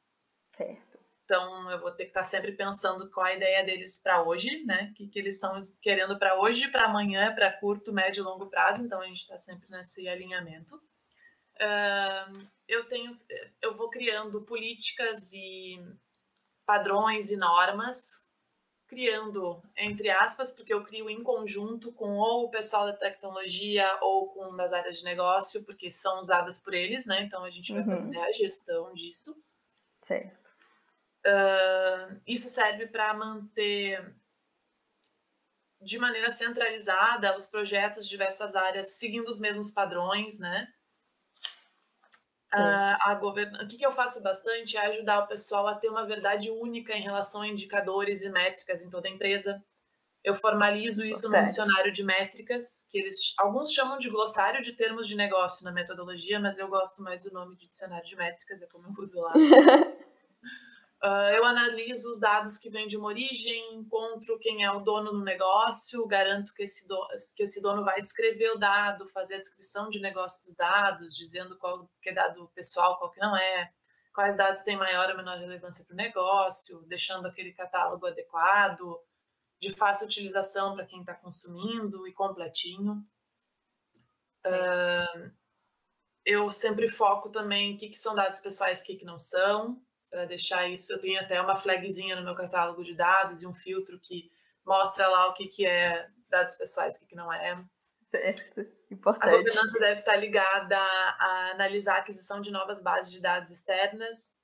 Certo. 0.55 0.88
Então, 1.29 1.69
eu 1.69 1.79
vou 1.79 1.91
ter 1.91 2.05
que 2.05 2.09
estar 2.09 2.23
sempre 2.23 2.53
pensando 2.53 3.07
qual 3.11 3.27
a 3.27 3.33
ideia 3.35 3.63
deles 3.63 4.01
para 4.01 4.23
hoje, 4.23 4.63
né? 4.65 4.89
O 4.89 4.93
que, 4.95 5.07
que 5.07 5.19
eles 5.19 5.35
estão 5.35 5.59
querendo 5.79 6.17
para 6.17 6.41
hoje, 6.41 6.67
para 6.69 6.85
amanhã, 6.85 7.35
para 7.35 7.53
curto, 7.53 7.93
médio 7.93 8.21
e 8.21 8.23
longo 8.23 8.47
prazo. 8.47 8.83
Então, 8.83 8.99
a 8.99 9.05
gente 9.05 9.19
está 9.19 9.37
sempre 9.37 9.69
nesse 9.69 10.09
alinhamento. 10.09 10.75
Uh, 11.55 12.47
eu 12.67 12.83
tenho, 12.85 13.15
eu 13.61 13.75
vou 13.75 13.91
criando 13.91 14.41
políticas 14.41 15.31
e 15.31 15.79
padrões 16.65 17.29
e 17.29 17.37
normas 17.37 18.27
criando, 18.87 19.61
entre 19.77 20.09
aspas, 20.09 20.49
porque 20.49 20.73
eu 20.73 20.83
crio 20.83 21.11
em 21.11 21.21
conjunto 21.21 21.93
com 21.93 22.17
ou 22.17 22.45
o 22.45 22.49
pessoal 22.49 22.87
da 22.87 22.93
tecnologia 22.93 23.85
ou 24.01 24.29
com 24.29 24.55
das 24.55 24.73
áreas 24.73 24.97
de 24.97 25.03
negócio, 25.03 25.63
porque 25.63 25.91
são 25.91 26.19
usadas 26.19 26.57
por 26.57 26.73
eles, 26.73 27.05
né? 27.05 27.21
Então 27.21 27.43
a 27.43 27.51
gente 27.51 27.71
vai 27.71 27.83
uhum. 27.83 27.95
fazer 27.95 28.17
a 28.17 28.31
gestão 28.31 28.91
disso. 28.93 29.39
Certo. 30.01 30.48
Uh, 31.25 32.21
isso 32.25 32.47
serve 32.47 32.87
para 32.87 33.13
manter 33.13 34.15
de 35.81 35.97
maneira 35.97 36.31
centralizada 36.31 37.35
os 37.35 37.45
projetos 37.45 38.05
de 38.05 38.09
diversas 38.09 38.55
áreas 38.55 38.91
seguindo 38.91 39.27
os 39.27 39.39
mesmos 39.39 39.71
padrões, 39.71 40.39
né? 40.39 40.67
Uh, 42.53 42.97
a 43.01 43.15
govern... 43.15 43.63
O 43.63 43.67
que, 43.67 43.77
que 43.77 43.85
eu 43.85 43.91
faço 43.91 44.23
bastante 44.23 44.75
é 44.75 44.87
ajudar 44.87 45.19
o 45.19 45.27
pessoal 45.27 45.67
a 45.67 45.75
ter 45.75 45.87
uma 45.87 46.05
verdade 46.05 46.49
única 46.49 46.93
em 46.93 47.01
relação 47.01 47.41
a 47.41 47.47
indicadores 47.47 48.23
e 48.23 48.29
métricas 48.29 48.81
em 48.81 48.89
toda 48.89 49.07
a 49.07 49.11
empresa. 49.11 49.63
Eu 50.23 50.35
formalizo 50.35 51.05
isso 51.05 51.29
no 51.29 51.45
dicionário 51.45 51.93
de 51.93 52.03
métricas, 52.03 52.85
que 52.89 52.97
eles 52.97 53.33
alguns 53.37 53.71
chamam 53.71 53.97
de 53.97 54.09
glossário 54.09 54.61
de 54.61 54.73
termos 54.73 55.07
de 55.07 55.15
negócio 55.15 55.63
na 55.63 55.71
metodologia, 55.71 56.39
mas 56.39 56.57
eu 56.57 56.67
gosto 56.67 57.01
mais 57.01 57.21
do 57.21 57.31
nome 57.31 57.55
de 57.55 57.69
dicionário 57.69 58.05
de 58.05 58.15
métricas, 58.17 58.61
é 58.61 58.67
como 58.67 58.87
eu 58.87 58.93
uso 59.01 59.21
lá. 59.21 59.33
Uh, 61.01 61.31
eu 61.33 61.45
analiso 61.45 62.11
os 62.11 62.19
dados 62.19 62.57
que 62.57 62.69
vêm 62.69 62.85
de 62.85 62.97
uma 62.97 63.07
origem, 63.07 63.73
encontro 63.73 64.37
quem 64.37 64.65
é 64.65 64.71
o 64.71 64.81
dono 64.81 65.11
do 65.11 65.23
negócio, 65.23 66.05
garanto 66.05 66.53
que 66.53 66.63
esse, 66.63 66.85
do, 66.89 67.07
que 67.37 67.43
esse 67.43 67.61
dono 67.61 67.85
vai 67.85 68.01
descrever 68.01 68.49
o 68.51 68.57
dado, 68.57 69.07
fazer 69.07 69.35
a 69.35 69.39
descrição 69.39 69.89
de 69.89 70.01
negócio 70.01 70.43
dos 70.43 70.57
dados, 70.57 71.15
dizendo 71.15 71.57
qual 71.57 71.89
que 72.01 72.09
é 72.09 72.13
dado 72.13 72.51
pessoal, 72.53 72.97
qual 72.97 73.09
que 73.11 73.19
não 73.21 73.33
é, 73.37 73.71
quais 74.13 74.35
dados 74.35 74.61
têm 74.63 74.75
maior 74.75 75.09
ou 75.09 75.15
menor 75.15 75.37
relevância 75.37 75.85
para 75.85 75.93
o 75.93 75.97
negócio, 75.97 76.81
deixando 76.81 77.27
aquele 77.27 77.53
catálogo 77.53 78.05
adequado, 78.05 78.99
de 79.57 79.73
fácil 79.73 80.05
utilização 80.05 80.75
para 80.75 80.85
quem 80.85 80.99
está 80.99 81.13
consumindo 81.13 82.05
e 82.09 82.13
completinho. 82.13 83.05
Uh, 84.45 85.31
eu 86.25 86.51
sempre 86.51 86.89
foco 86.89 87.29
também 87.29 87.73
o 87.73 87.77
que, 87.77 87.87
que 87.87 87.97
são 87.97 88.13
dados 88.13 88.41
pessoais 88.41 88.81
e 88.81 88.83
o 88.83 88.85
que, 88.85 88.95
que 88.97 89.05
não 89.05 89.17
são 89.17 89.81
para 90.09 90.25
deixar 90.25 90.67
isso. 90.67 90.91
Eu 90.93 90.99
tenho 90.99 91.19
até 91.19 91.41
uma 91.41 91.55
flagzinha 91.55 92.15
no 92.15 92.23
meu 92.23 92.35
catálogo 92.35 92.83
de 92.83 92.93
dados 92.93 93.41
e 93.41 93.47
um 93.47 93.53
filtro 93.53 93.99
que 93.99 94.31
mostra 94.65 95.07
lá 95.07 95.27
o 95.27 95.33
que, 95.33 95.47
que 95.47 95.65
é 95.65 96.09
dados 96.29 96.55
pessoais 96.55 96.95
e 96.95 96.97
o 96.97 96.99
que, 97.01 97.07
que 97.07 97.15
não 97.15 97.31
é. 97.31 97.63
Certo, 98.11 98.65
importante. 98.89 99.29
A 99.29 99.37
governança 99.37 99.79
deve 99.79 99.99
estar 99.99 100.15
ligada 100.15 100.77
a 100.77 101.51
analisar 101.51 101.95
a 101.95 101.99
aquisição 101.99 102.41
de 102.41 102.51
novas 102.51 102.81
bases 102.81 103.11
de 103.11 103.21
dados 103.21 103.51
externas. 103.51 104.39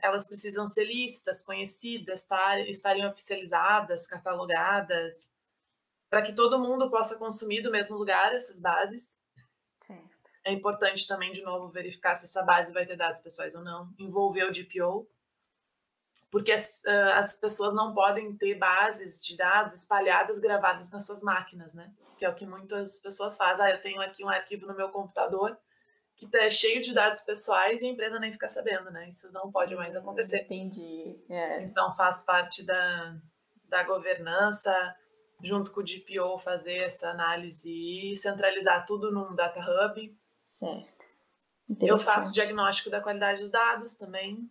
Elas 0.00 0.26
precisam 0.26 0.66
ser 0.66 0.84
listas, 0.84 1.42
conhecidas, 1.44 2.22
estar, 2.22 2.60
estarem 2.68 3.06
oficializadas, 3.06 4.06
catalogadas, 4.06 5.30
para 6.08 6.22
que 6.22 6.32
todo 6.32 6.58
mundo 6.58 6.90
possa 6.90 7.18
consumir 7.18 7.62
do 7.62 7.70
mesmo 7.70 7.96
lugar 7.96 8.34
essas 8.34 8.60
bases. 8.60 9.24
É 10.50 10.52
importante 10.52 11.06
também, 11.06 11.30
de 11.30 11.42
novo, 11.42 11.68
verificar 11.68 12.16
se 12.16 12.24
essa 12.24 12.42
base 12.42 12.72
vai 12.72 12.84
ter 12.84 12.96
dados 12.96 13.20
pessoais 13.20 13.54
ou 13.54 13.62
não. 13.62 13.88
Envolver 13.96 14.42
o 14.42 14.50
DPO, 14.50 15.08
porque 16.28 16.50
as, 16.50 16.82
uh, 16.84 17.12
as 17.14 17.38
pessoas 17.38 17.72
não 17.72 17.94
podem 17.94 18.36
ter 18.36 18.56
bases 18.56 19.24
de 19.24 19.36
dados 19.36 19.74
espalhadas, 19.74 20.40
gravadas 20.40 20.90
nas 20.90 21.06
suas 21.06 21.22
máquinas, 21.22 21.72
né? 21.72 21.92
Que 22.18 22.24
é 22.24 22.28
o 22.28 22.34
que 22.34 22.44
muitas 22.44 22.98
pessoas 22.98 23.36
fazem. 23.36 23.64
Ah, 23.64 23.70
eu 23.70 23.80
tenho 23.80 24.00
aqui 24.00 24.24
um 24.24 24.28
arquivo 24.28 24.66
no 24.66 24.76
meu 24.76 24.88
computador 24.88 25.56
que 26.16 26.26
está 26.26 26.50
cheio 26.50 26.82
de 26.82 26.92
dados 26.92 27.20
pessoais 27.20 27.80
e 27.80 27.86
a 27.86 27.88
empresa 27.88 28.18
nem 28.18 28.32
fica 28.32 28.48
sabendo, 28.48 28.90
né? 28.90 29.08
Isso 29.08 29.32
não 29.32 29.52
pode 29.52 29.76
mais 29.76 29.94
acontecer. 29.94 30.42
Entendi. 30.42 31.16
É. 31.30 31.62
Então 31.62 31.92
faz 31.92 32.22
parte 32.22 32.66
da, 32.66 33.16
da 33.68 33.84
governança, 33.84 34.96
junto 35.40 35.72
com 35.72 35.80
o 35.80 35.84
DPO, 35.84 36.40
fazer 36.40 36.78
essa 36.78 37.08
análise 37.08 37.70
e 37.70 38.16
centralizar 38.16 38.84
tudo 38.84 39.12
num 39.12 39.32
data 39.34 39.60
hub 39.60 40.20
Certo. 40.60 41.00
Eu 41.80 41.98
faço 41.98 42.32
diagnóstico 42.32 42.90
da 42.90 43.00
qualidade 43.00 43.40
dos 43.40 43.50
dados 43.50 43.96
também. 43.96 44.50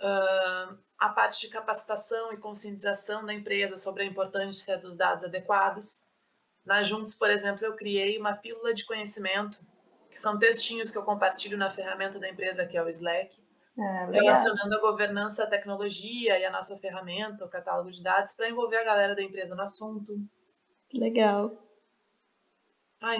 Uh, 0.00 0.78
a 0.98 1.08
parte 1.10 1.42
de 1.42 1.48
capacitação 1.48 2.32
e 2.32 2.36
conscientização 2.36 3.24
da 3.24 3.32
empresa 3.32 3.76
sobre 3.76 4.02
a 4.02 4.06
importância 4.06 4.76
dos 4.76 4.96
dados 4.96 5.24
adequados. 5.24 6.10
Na 6.64 6.82
Juntos, 6.82 7.14
por 7.14 7.30
exemplo, 7.30 7.64
eu 7.64 7.74
criei 7.74 8.18
uma 8.18 8.34
pílula 8.34 8.74
de 8.74 8.84
conhecimento, 8.84 9.58
que 10.10 10.18
são 10.18 10.38
textinhos 10.38 10.90
que 10.90 10.98
eu 10.98 11.04
compartilho 11.04 11.56
na 11.56 11.70
ferramenta 11.70 12.18
da 12.18 12.28
empresa, 12.28 12.66
que 12.66 12.76
é 12.76 12.82
o 12.82 12.88
Slack, 12.88 13.38
ah, 13.78 14.08
relacionando 14.10 14.74
a 14.74 14.80
governança, 14.80 15.44
a 15.44 15.46
tecnologia 15.46 16.38
e 16.38 16.44
a 16.44 16.50
nossa 16.50 16.76
ferramenta, 16.78 17.44
o 17.44 17.48
catálogo 17.48 17.90
de 17.90 18.02
dados, 18.02 18.32
para 18.32 18.48
envolver 18.48 18.76
a 18.76 18.84
galera 18.84 19.14
da 19.14 19.22
empresa 19.22 19.54
no 19.54 19.62
assunto. 19.62 20.18
Legal. 20.92 21.56
Ah, 23.00 23.16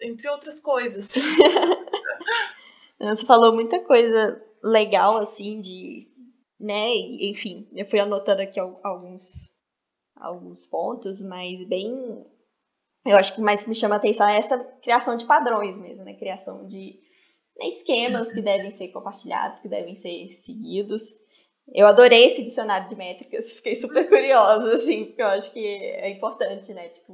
entre 0.00 0.28
outras 0.28 0.60
coisas. 0.60 1.14
Você 2.98 3.26
falou 3.26 3.54
muita 3.54 3.80
coisa 3.80 4.42
legal, 4.62 5.18
assim, 5.18 5.60
de. 5.60 6.08
né? 6.58 6.94
Enfim, 7.20 7.68
eu 7.72 7.86
fui 7.86 8.00
anotando 8.00 8.42
aqui 8.42 8.58
alguns 8.58 9.54
alguns 10.16 10.66
pontos, 10.66 11.22
mas 11.22 11.66
bem. 11.68 12.24
Eu 13.04 13.16
acho 13.16 13.34
que 13.34 13.40
mais 13.40 13.66
me 13.66 13.74
chama 13.74 13.94
a 13.94 13.98
atenção 13.98 14.26
é 14.26 14.38
essa 14.38 14.58
criação 14.82 15.16
de 15.16 15.26
padrões 15.26 15.78
mesmo, 15.78 16.04
né? 16.04 16.14
Criação 16.14 16.66
de 16.66 16.98
né, 17.56 17.68
esquemas 17.68 18.32
que 18.32 18.42
devem 18.42 18.72
ser 18.72 18.88
compartilhados, 18.88 19.60
que 19.60 19.68
devem 19.68 19.94
ser 19.96 20.40
seguidos. 20.42 21.02
Eu 21.72 21.86
adorei 21.86 22.26
esse 22.26 22.42
dicionário 22.42 22.88
de 22.88 22.96
métricas, 22.96 23.52
fiquei 23.54 23.76
super 23.76 24.08
curiosa, 24.08 24.76
assim, 24.76 25.06
porque 25.06 25.22
eu 25.22 25.26
acho 25.26 25.52
que 25.52 25.64
é 25.64 26.10
importante, 26.10 26.72
né? 26.72 26.88
Tipo, 26.88 27.12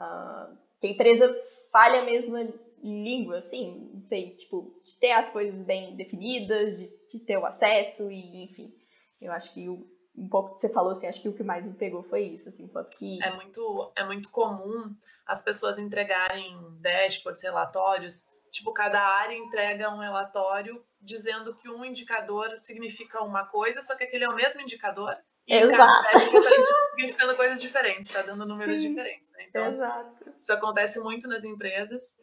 uh, 0.00 0.56
que 0.80 0.86
a 0.86 0.90
empresa 0.90 1.36
fale 1.76 1.98
a 1.98 2.04
mesma 2.06 2.48
língua, 2.82 3.40
assim, 3.40 3.90
não 3.92 4.08
sei, 4.08 4.30
tipo, 4.30 4.80
de 4.82 4.98
ter 4.98 5.12
as 5.12 5.28
coisas 5.28 5.60
bem 5.66 5.94
definidas, 5.94 6.78
de, 6.78 6.88
de 7.12 7.20
ter 7.20 7.36
o 7.36 7.44
acesso 7.44 8.10
e, 8.10 8.44
enfim. 8.44 8.72
Eu 9.20 9.30
acho 9.32 9.52
que 9.52 9.68
o, 9.68 9.86
um 10.16 10.26
pouco 10.26 10.54
que 10.54 10.62
você 10.62 10.70
falou, 10.70 10.92
assim, 10.92 11.06
acho 11.06 11.20
que 11.20 11.28
o 11.28 11.34
que 11.34 11.42
mais 11.42 11.66
me 11.66 11.74
pegou 11.74 12.02
foi 12.04 12.22
isso, 12.22 12.48
assim, 12.48 12.66
quanto 12.66 12.96
que... 12.96 13.22
É 13.22 13.36
muito, 13.36 13.92
é 13.94 14.04
muito 14.06 14.30
comum 14.30 14.94
as 15.26 15.42
pessoas 15.42 15.78
entregarem 15.78 16.56
dashboards, 16.80 17.42
relatórios, 17.42 18.30
tipo, 18.50 18.72
cada 18.72 18.98
área 18.98 19.36
entrega 19.36 19.92
um 19.92 19.98
relatório 19.98 20.82
dizendo 20.98 21.54
que 21.56 21.68
um 21.68 21.84
indicador 21.84 22.56
significa 22.56 23.22
uma 23.22 23.44
coisa, 23.44 23.82
só 23.82 23.94
que 23.94 24.04
aquele 24.04 24.24
é 24.24 24.30
o 24.30 24.34
mesmo 24.34 24.62
indicador, 24.62 25.14
e 25.46 25.54
Exato. 25.54 25.76
cada 25.76 26.12
está 26.12 26.84
significando 26.90 27.36
coisas 27.36 27.60
diferentes, 27.60 28.10
está 28.10 28.22
dando 28.22 28.46
números 28.46 28.80
Sim. 28.80 28.88
diferentes, 28.88 29.30
né? 29.32 29.44
Então, 29.48 29.72
Exato. 29.72 30.34
isso 30.38 30.52
acontece 30.52 31.00
muito 31.00 31.28
nas 31.28 31.44
empresas, 31.44 32.18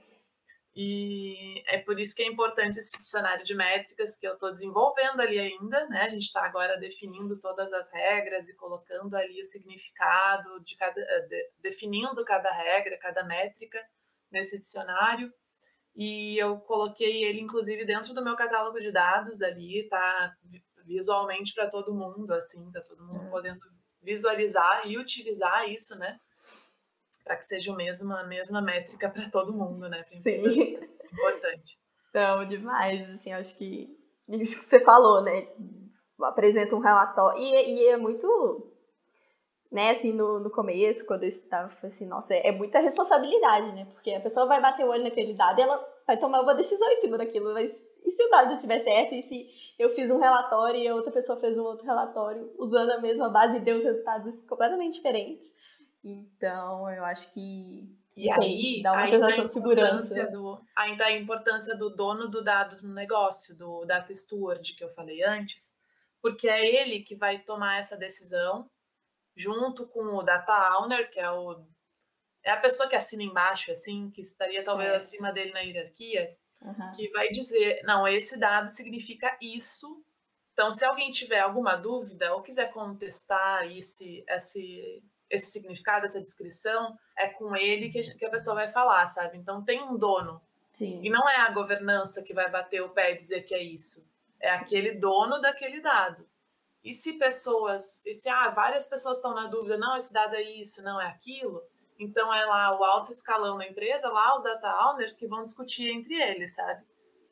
e 0.75 1.63
é 1.67 1.77
por 1.77 1.99
isso 1.99 2.15
que 2.15 2.23
é 2.23 2.27
importante 2.27 2.79
esse 2.79 2.97
dicionário 2.97 3.43
de 3.43 3.53
métricas 3.53 4.17
que 4.17 4.27
eu 4.27 4.33
estou 4.33 4.51
desenvolvendo 4.51 5.21
ali 5.21 5.37
ainda, 5.37 5.87
né? 5.87 6.01
A 6.01 6.09
gente 6.09 6.23
está 6.23 6.43
agora 6.43 6.79
definindo 6.79 7.39
todas 7.39 7.71
as 7.71 7.91
regras 7.93 8.49
e 8.49 8.55
colocando 8.55 9.15
ali 9.15 9.39
o 9.39 9.45
significado 9.45 10.59
de 10.63 10.75
cada, 10.75 10.99
eh, 10.99 11.19
de, 11.27 11.49
definindo 11.59 12.25
cada 12.25 12.51
regra, 12.51 12.97
cada 12.97 13.23
métrica 13.23 13.79
nesse 14.31 14.57
dicionário. 14.57 15.31
E 15.95 16.39
eu 16.39 16.57
coloquei 16.61 17.23
ele, 17.23 17.39
inclusive, 17.39 17.85
dentro 17.85 18.11
do 18.15 18.23
meu 18.23 18.35
catálogo 18.35 18.79
de 18.79 18.91
dados 18.91 19.43
ali, 19.43 19.87
tá 19.87 20.35
visualmente 20.85 21.53
para 21.53 21.69
todo 21.69 21.93
mundo, 21.93 22.31
assim, 22.31 22.71
tá 22.71 22.81
todo 22.81 23.03
mundo 23.03 23.23
uhum. 23.25 23.29
podendo 23.29 23.59
visualizar 24.01 24.87
e 24.87 24.97
utilizar 24.97 25.69
isso, 25.69 25.97
né? 25.97 26.19
para 27.23 27.37
que 27.37 27.45
seja 27.45 27.71
a 27.71 27.75
mesma, 27.75 28.23
mesma 28.23 28.61
métrica 28.61 29.09
para 29.09 29.29
todo 29.29 29.53
mundo, 29.53 29.87
né? 29.89 30.03
Pra 30.03 30.21
Sim. 30.21 30.77
Importante. 31.11 31.79
Então, 32.09 32.45
demais, 32.47 33.09
assim, 33.11 33.31
acho 33.31 33.57
que 33.57 33.89
isso 34.29 34.61
que 34.61 34.69
você 34.69 34.79
falou, 34.81 35.21
né? 35.21 35.47
Apresenta 36.21 36.75
um 36.75 36.79
relatório. 36.79 37.41
E, 37.41 37.79
e 37.79 37.87
é 37.87 37.97
muito, 37.97 38.71
né, 39.71 39.91
assim, 39.91 40.11
no, 40.11 40.39
no 40.39 40.49
começo, 40.51 41.05
quando 41.05 41.23
eu 41.23 41.29
estava, 41.29 41.73
assim, 41.83 42.05
nossa, 42.05 42.33
é, 42.33 42.49
é 42.49 42.51
muita 42.51 42.79
responsabilidade, 42.79 43.71
né? 43.73 43.85
Porque 43.93 44.11
a 44.11 44.21
pessoa 44.21 44.45
vai 44.45 44.61
bater 44.61 44.85
o 44.85 44.89
olho 44.89 45.03
naquele 45.03 45.33
dado 45.33 45.59
e 45.59 45.63
ela 45.63 45.83
vai 46.05 46.17
tomar 46.17 46.41
uma 46.41 46.55
decisão 46.55 46.87
em 46.91 47.01
cima 47.01 47.17
daquilo. 47.17 47.53
Mas 47.53 47.71
se 48.15 48.23
o 48.23 48.29
dado 48.29 48.53
estiver 48.53 48.83
certo? 48.83 49.15
E 49.15 49.23
se 49.23 49.49
eu 49.77 49.93
fiz 49.95 50.09
um 50.09 50.19
relatório 50.19 50.79
e 50.79 50.87
a 50.87 50.95
outra 50.95 51.11
pessoa 51.11 51.39
fez 51.39 51.57
um 51.57 51.63
outro 51.63 51.85
relatório 51.85 52.53
usando 52.57 52.91
a 52.91 53.01
mesma 53.01 53.29
base 53.29 53.57
e 53.57 53.61
deu 53.61 53.77
os 53.77 53.83
resultados 53.83 54.39
completamente 54.45 54.95
diferentes? 54.95 55.51
Então, 56.03 56.89
eu 56.91 57.03
acho 57.05 57.31
que 57.33 57.87
e 58.15 58.29
aí, 58.29 58.81
dá 58.83 58.93
uma 58.93 59.07
sensação 59.07 59.47
de 59.47 59.53
segurança. 59.53 60.27
Do, 60.27 60.61
ainda 60.75 61.05
a 61.05 61.11
importância 61.11 61.75
do 61.75 61.89
dono 61.89 62.27
do 62.27 62.43
dado 62.43 62.85
no 62.85 62.93
negócio, 62.93 63.57
do 63.57 63.85
data 63.85 64.13
steward 64.13 64.75
que 64.75 64.83
eu 64.83 64.89
falei 64.89 65.23
antes, 65.23 65.75
porque 66.21 66.47
é 66.47 66.81
ele 66.81 67.01
que 67.01 67.15
vai 67.15 67.39
tomar 67.39 67.79
essa 67.79 67.97
decisão 67.97 68.69
junto 69.35 69.87
com 69.87 70.15
o 70.15 70.21
data 70.21 70.77
owner, 70.79 71.09
que 71.09 71.19
é 71.19 71.29
o 71.31 71.65
é 72.45 72.51
a 72.51 72.57
pessoa 72.57 72.89
que 72.89 72.95
assina 72.95 73.23
embaixo, 73.23 73.71
assim, 73.71 74.11
que 74.11 74.19
estaria 74.19 74.61
talvez 74.63 74.91
é. 74.91 74.95
acima 74.95 75.31
dele 75.31 75.53
na 75.53 75.61
hierarquia, 75.61 76.37
uhum. 76.63 76.91
que 76.95 77.09
vai 77.09 77.29
dizer, 77.29 77.81
não, 77.83 78.07
esse 78.07 78.39
dado 78.39 78.69
significa 78.69 79.37
isso. 79.41 80.03
Então, 80.53 80.71
se 80.71 80.85
alguém 80.85 81.11
tiver 81.11 81.39
alguma 81.39 81.75
dúvida 81.75 82.33
ou 82.33 82.41
quiser 82.41 82.71
contestar 82.71 83.65
esse, 83.71 84.23
esse 84.27 85.03
esse 85.33 85.47
significado, 85.47 86.05
essa 86.05 86.21
descrição, 86.21 86.97
é 87.17 87.27
com 87.27 87.55
ele 87.55 87.89
que 87.89 87.97
a, 87.97 88.01
gente, 88.01 88.17
que 88.17 88.25
a 88.25 88.29
pessoa 88.29 88.55
vai 88.55 88.67
falar, 88.67 89.07
sabe? 89.07 89.37
Então 89.37 89.63
tem 89.63 89.81
um 89.81 89.97
dono. 89.97 90.39
Sim. 90.73 91.01
E 91.03 91.09
não 91.09 91.27
é 91.27 91.37
a 91.37 91.51
governança 91.51 92.21
que 92.21 92.33
vai 92.33 92.49
bater 92.49 92.81
o 92.81 92.89
pé 92.89 93.11
e 93.11 93.15
dizer 93.15 93.41
que 93.41 93.55
é 93.55 93.61
isso. 93.61 94.07
É 94.39 94.51
aquele 94.51 94.93
dono 94.93 95.41
daquele 95.41 95.81
dado. 95.81 96.27
E 96.83 96.93
se 96.93 97.13
pessoas, 97.13 98.05
e 98.05 98.13
se 98.13 98.29
ah, 98.29 98.49
várias 98.49 98.87
pessoas 98.87 99.17
estão 99.17 99.33
na 99.33 99.47
dúvida, 99.47 99.77
não, 99.77 99.95
esse 99.95 100.11
dado 100.11 100.35
é 100.35 100.41
isso, 100.41 100.83
não 100.83 100.99
é 100.99 101.07
aquilo, 101.07 101.63
então 101.99 102.33
é 102.33 102.45
lá 102.45 102.77
o 102.79 102.83
alto 102.83 103.11
escalão 103.11 103.57
da 103.57 103.67
empresa, 103.67 104.09
lá 104.09 104.35
os 104.35 104.43
data 104.43 104.89
owners 104.89 105.15
que 105.15 105.27
vão 105.27 105.43
discutir 105.43 105.89
entre 105.91 106.15
eles, 106.15 106.55
sabe? 106.55 106.83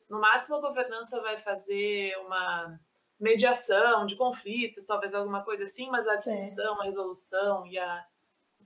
No 0.08 0.20
máximo 0.20 0.56
a 0.56 0.60
governança 0.60 1.20
vai 1.20 1.38
fazer 1.38 2.16
uma 2.18 2.78
mediação 3.18 4.04
de 4.04 4.16
conflitos, 4.16 4.84
talvez 4.84 5.14
alguma 5.14 5.44
coisa 5.44 5.64
assim, 5.64 5.88
mas 5.90 6.06
a 6.08 6.16
discussão, 6.16 6.80
a 6.80 6.84
resolução 6.84 7.66
e 7.66 7.78
a 7.78 8.04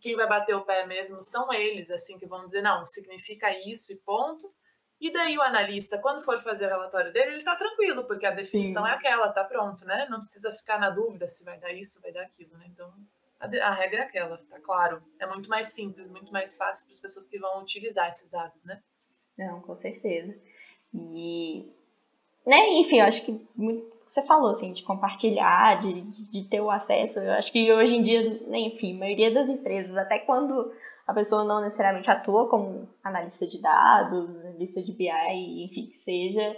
quem 0.00 0.16
vai 0.16 0.26
bater 0.26 0.54
o 0.54 0.64
pé 0.64 0.86
mesmo 0.86 1.22
são 1.22 1.52
eles, 1.52 1.90
assim, 1.90 2.18
que 2.18 2.26
vão 2.26 2.44
dizer, 2.44 2.62
não, 2.62 2.84
significa 2.86 3.50
isso 3.68 3.92
e 3.92 3.96
ponto. 3.96 4.48
E 5.00 5.12
daí 5.12 5.36
o 5.36 5.42
analista, 5.42 5.98
quando 5.98 6.24
for 6.24 6.40
fazer 6.40 6.66
o 6.66 6.68
relatório 6.70 7.12
dele, 7.12 7.34
ele 7.34 7.42
tá 7.42 7.54
tranquilo, 7.54 8.04
porque 8.04 8.24
a 8.24 8.30
definição 8.30 8.84
Sim. 8.84 8.90
é 8.90 8.92
aquela, 8.94 9.30
tá 9.30 9.44
pronto, 9.44 9.84
né? 9.84 10.06
Não 10.08 10.18
precisa 10.18 10.52
ficar 10.52 10.78
na 10.78 10.90
dúvida 10.90 11.28
se 11.28 11.44
vai 11.44 11.58
dar 11.58 11.72
isso, 11.72 12.00
vai 12.00 12.12
dar 12.12 12.22
aquilo, 12.22 12.56
né? 12.56 12.66
Então, 12.68 12.92
a, 13.40 13.74
regra 13.74 14.00
é 14.00 14.02
aquela, 14.04 14.38
tá 14.48 14.60
claro. 14.60 15.02
É 15.20 15.26
muito 15.26 15.48
mais 15.48 15.68
simples, 15.68 16.08
muito 16.10 16.32
mais 16.32 16.56
fácil 16.56 16.86
para 16.86 16.92
as 16.92 17.00
pessoas 17.00 17.26
que 17.26 17.38
vão 17.38 17.62
utilizar 17.62 18.08
esses 18.08 18.30
dados, 18.30 18.64
né? 18.64 18.82
Não, 19.38 19.60
com 19.60 19.76
certeza. 19.76 20.34
E, 20.94 21.68
né, 22.46 22.70
enfim, 22.78 23.00
eu 23.00 23.04
acho 23.04 23.24
que 23.24 23.46
muito 23.54 23.96
você 24.16 24.22
falou, 24.22 24.50
assim, 24.50 24.72
de 24.72 24.82
compartilhar, 24.82 25.78
de, 25.78 26.00
de 26.00 26.48
ter 26.48 26.60
o 26.60 26.70
acesso. 26.70 27.18
Eu 27.18 27.32
acho 27.32 27.52
que 27.52 27.70
hoje 27.70 27.96
em 27.96 28.02
dia, 28.02 28.40
né, 28.46 28.58
enfim, 28.60 28.96
a 28.96 29.00
maioria 29.00 29.34
das 29.34 29.46
empresas, 29.46 29.94
até 29.94 30.20
quando 30.20 30.72
a 31.06 31.12
pessoa 31.12 31.44
não 31.44 31.60
necessariamente 31.60 32.10
atua 32.10 32.48
como 32.48 32.88
analista 33.04 33.46
de 33.46 33.60
dados, 33.60 34.30
analista 34.40 34.82
de 34.82 34.92
BI, 34.92 35.64
enfim, 35.64 35.88
que 35.88 35.98
seja, 35.98 36.48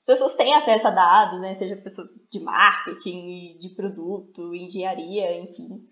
as 0.00 0.06
pessoas 0.06 0.34
têm 0.34 0.52
acesso 0.54 0.88
a 0.88 0.90
dados, 0.90 1.40
né, 1.40 1.54
seja 1.54 1.76
pessoa 1.76 2.08
de 2.30 2.40
marketing, 2.40 3.58
de 3.60 3.68
produto, 3.76 4.52
engenharia, 4.52 5.38
enfim. 5.38 5.86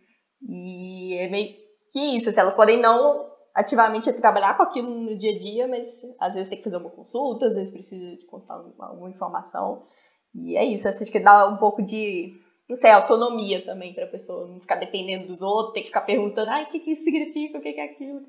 E 0.48 1.14
é 1.18 1.28
meio 1.28 1.54
que 1.90 2.18
isso, 2.18 2.28
assim, 2.28 2.40
elas 2.40 2.56
podem 2.56 2.80
não 2.80 3.32
ativamente 3.54 4.12
trabalhar 4.14 4.56
com 4.56 4.64
aquilo 4.64 4.88
no 4.88 5.16
dia 5.16 5.34
a 5.34 5.38
dia, 5.38 5.68
mas 5.68 5.88
às 6.18 6.34
vezes 6.34 6.48
tem 6.48 6.58
que 6.58 6.64
fazer 6.64 6.76
uma 6.76 6.90
consulta, 6.90 7.46
às 7.46 7.54
vezes 7.54 7.72
precisa 7.72 8.16
de 8.16 8.26
consultar 8.26 8.56
alguma 8.80 9.10
informação. 9.10 9.86
E 10.34 10.56
é 10.56 10.64
isso, 10.64 10.88
acho 10.88 11.04
que 11.10 11.20
dá 11.20 11.46
um 11.46 11.56
pouco 11.56 11.80
de, 11.80 12.32
não 12.68 12.74
sei, 12.74 12.90
autonomia 12.90 13.64
também 13.64 13.94
para 13.94 14.04
a 14.04 14.10
pessoa 14.10 14.48
não 14.48 14.60
ficar 14.60 14.76
dependendo 14.76 15.28
dos 15.28 15.40
outros, 15.40 15.74
ter 15.74 15.82
que 15.82 15.86
ficar 15.86 16.00
perguntando, 16.00 16.50
ai, 16.50 16.64
o 16.64 16.70
que, 16.70 16.80
que 16.80 16.92
isso 16.92 17.04
significa, 17.04 17.58
o 17.58 17.62
que, 17.62 17.72
que 17.72 17.80
é 17.80 17.84
aquilo. 17.84 18.20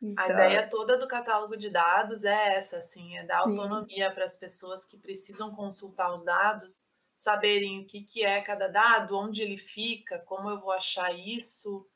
Então... 0.00 0.24
A 0.24 0.28
ideia 0.30 0.68
toda 0.68 0.96
do 0.96 1.08
catálogo 1.08 1.56
de 1.56 1.70
dados 1.70 2.24
é 2.24 2.56
essa, 2.56 2.76
assim, 2.76 3.16
é 3.16 3.26
dar 3.26 3.40
autonomia 3.40 4.12
para 4.12 4.24
as 4.24 4.38
pessoas 4.38 4.84
que 4.84 4.96
precisam 4.96 5.50
consultar 5.50 6.14
os 6.14 6.24
dados, 6.24 6.89
saberem 7.22 7.80
o 7.80 7.84
que, 7.84 8.02
que 8.02 8.24
é 8.24 8.40
cada 8.40 8.68
dado, 8.68 9.16
onde 9.16 9.42
ele 9.42 9.56
fica, 9.56 10.18
como 10.20 10.48
eu 10.48 10.58
vou 10.58 10.72
achar 10.72 11.12
isso. 11.12 11.86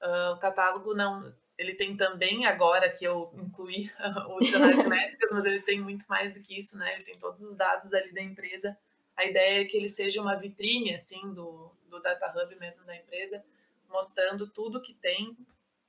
Uh, 0.00 0.34
o 0.34 0.38
catálogo 0.38 0.94
não, 0.94 1.32
ele 1.56 1.74
tem 1.74 1.96
também 1.96 2.46
agora 2.46 2.90
que 2.90 3.04
eu 3.04 3.32
incluí 3.34 3.90
o 4.30 4.40
dicionário 4.40 4.78
de 4.78 4.86
métricas, 4.88 5.30
mas 5.32 5.44
ele 5.44 5.60
tem 5.60 5.80
muito 5.80 6.04
mais 6.08 6.34
do 6.34 6.40
que 6.40 6.58
isso, 6.58 6.76
né? 6.76 6.94
Ele 6.94 7.04
tem 7.04 7.18
todos 7.18 7.42
os 7.42 7.56
dados 7.56 7.92
ali 7.94 8.12
da 8.12 8.22
empresa 8.22 8.76
a 9.16 9.24
ideia 9.24 9.62
é 9.62 9.64
que 9.64 9.76
ele 9.76 9.88
seja 9.88 10.20
uma 10.20 10.36
vitrine 10.36 10.94
assim 10.94 11.32
do, 11.32 11.70
do 11.88 12.00
Data 12.00 12.30
Hub 12.30 12.54
mesmo 12.56 12.84
da 12.84 12.96
empresa, 12.96 13.44
mostrando 13.88 14.48
tudo 14.48 14.80
que 14.82 14.94
tem, 14.94 15.36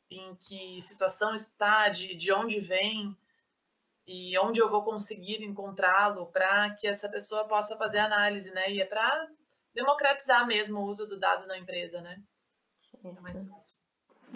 em 0.10 0.36
que 0.36 0.82
situação 0.82 1.34
está, 1.34 1.90
de, 1.90 2.16
de 2.16 2.32
onde 2.32 2.60
vem 2.60 3.18
e 4.08 4.38
onde 4.40 4.60
eu 4.60 4.70
vou 4.70 4.84
conseguir 4.84 5.44
encontrá-lo 5.44 6.28
para 6.28 6.72
que 6.72 6.88
essa 6.88 7.10
pessoa 7.10 7.48
possa 7.48 7.78
fazer 7.78 8.00
análise, 8.00 8.52
né? 8.52 8.72
E 8.72 8.82
é 8.82 8.86
para 8.86 9.28
democratizar 9.74 10.46
mesmo 10.46 10.80
o 10.80 10.86
uso 10.86 11.08
do 11.08 11.20
dado 11.20 11.48
na 11.48 11.58
empresa, 11.58 12.02
né? 12.02 12.22
É 13.04 13.22
mais 13.22 13.48
fácil. 13.48 13.78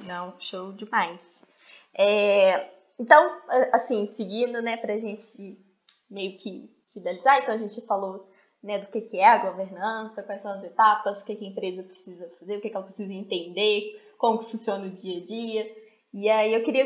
Não, 0.06 0.39
show 0.39 0.71
demais. 0.73 1.19
É, 1.97 2.69
então, 2.99 3.41
assim, 3.73 4.13
seguindo, 4.15 4.62
né, 4.62 4.77
para 4.77 4.93
a 4.93 4.97
gente 4.97 5.25
meio 6.10 6.38
que 6.38 6.69
finalizar, 6.93 7.41
então 7.41 7.53
a 7.53 7.58
gente 7.58 7.86
falou 7.86 8.30
né, 8.63 8.80
do 8.80 8.88
que, 8.88 9.01
que 9.01 9.19
é 9.19 9.27
a 9.27 9.49
governança, 9.49 10.23
quais 10.23 10.41
são 10.41 10.51
as 10.51 10.63
etapas, 10.63 11.21
o 11.21 11.25
que, 11.25 11.36
que 11.36 11.45
a 11.45 11.49
empresa 11.49 11.84
precisa 11.84 12.30
fazer, 12.39 12.58
o 12.58 12.62
que, 12.62 12.69
que 12.69 12.75
ela 12.75 12.86
precisa 12.86 13.13
entender, 13.13 14.13
como 14.17 14.39
que 14.39 14.51
funciona 14.51 14.86
o 14.86 14.91
dia 14.91 15.21
a 15.21 15.25
dia. 15.25 15.75
E 16.13 16.30
aí 16.30 16.53
eu 16.53 16.63
queria, 16.63 16.86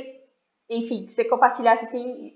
enfim, 0.69 1.05
que 1.05 1.13
você 1.13 1.25
compartilhasse 1.25 1.85
assim, 1.85 2.33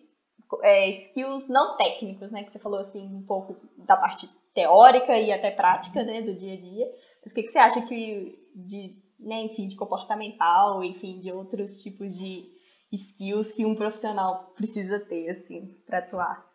é, 0.61 0.89
skills 0.89 1.47
não 1.49 1.77
técnicos, 1.77 2.31
né? 2.31 2.43
Que 2.43 2.51
você 2.51 2.59
falou 2.59 2.79
assim 2.79 3.01
um 3.01 3.25
pouco 3.25 3.57
da 3.77 3.97
parte 3.97 4.29
teórica 4.53 5.17
e 5.19 5.31
até 5.31 5.51
prática, 5.51 6.03
né, 6.03 6.21
do 6.21 6.33
dia 6.33 6.53
a 6.53 6.57
dia. 6.57 6.91
Mas 7.21 7.31
o 7.31 7.35
que, 7.35 7.43
que 7.43 7.51
você 7.51 7.57
acha 7.57 7.81
que 7.85 8.39
de 8.55 9.05
né, 9.19 9.41
enfim, 9.41 9.67
de 9.67 9.75
comportamental, 9.75 10.83
enfim, 10.83 11.19
de 11.19 11.31
outros 11.31 11.81
tipos 11.81 12.15
de 12.15 12.51
skills 12.91 13.51
que 13.51 13.65
um 13.65 13.75
profissional 13.75 14.51
precisa 14.55 14.99
ter, 14.99 15.29
assim, 15.29 15.67
para 15.85 15.99
atuar? 15.99 16.45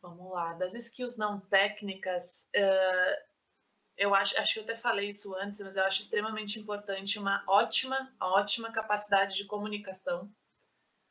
Vamos 0.00 0.30
lá, 0.30 0.54
das 0.54 0.74
skills 0.74 1.16
não 1.16 1.40
técnicas, 1.40 2.48
uh, 2.56 3.28
eu 3.96 4.14
acho, 4.14 4.38
acho 4.40 4.54
que 4.54 4.60
eu 4.60 4.64
até 4.64 4.76
falei 4.76 5.08
isso 5.08 5.34
antes, 5.34 5.58
mas 5.58 5.76
eu 5.76 5.84
acho 5.84 6.00
extremamente 6.00 6.60
importante 6.60 7.18
uma 7.18 7.42
ótima, 7.48 8.14
ótima 8.20 8.70
capacidade 8.70 9.36
de 9.36 9.44
comunicação, 9.44 10.32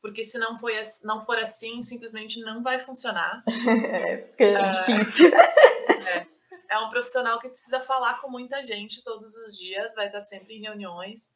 porque 0.01 0.23
se 0.23 0.38
não, 0.38 0.57
foi, 0.60 0.73
não 1.03 1.21
for 1.21 1.38
assim, 1.38 1.81
simplesmente 1.81 2.39
não 2.41 2.62
vai 2.62 2.79
funcionar. 2.79 3.43
É, 3.67 4.17
porque 4.17 4.43
é 4.43 4.95
difícil. 4.95 5.31
É, 5.36 6.27
é 6.69 6.79
um 6.79 6.89
profissional 6.89 7.39
que 7.39 7.49
precisa 7.49 7.79
falar 7.79 8.19
com 8.21 8.29
muita 8.29 8.65
gente 8.65 9.03
todos 9.03 9.36
os 9.36 9.57
dias, 9.57 9.95
vai 9.95 10.07
estar 10.07 10.21
sempre 10.21 10.55
em 10.55 10.62
reuniões, 10.62 11.33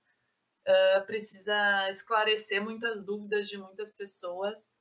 uh, 0.67 1.05
precisa 1.05 1.89
esclarecer 1.89 2.61
muitas 2.61 3.03
dúvidas 3.03 3.47
de 3.47 3.57
muitas 3.57 3.95
pessoas. 3.95 4.75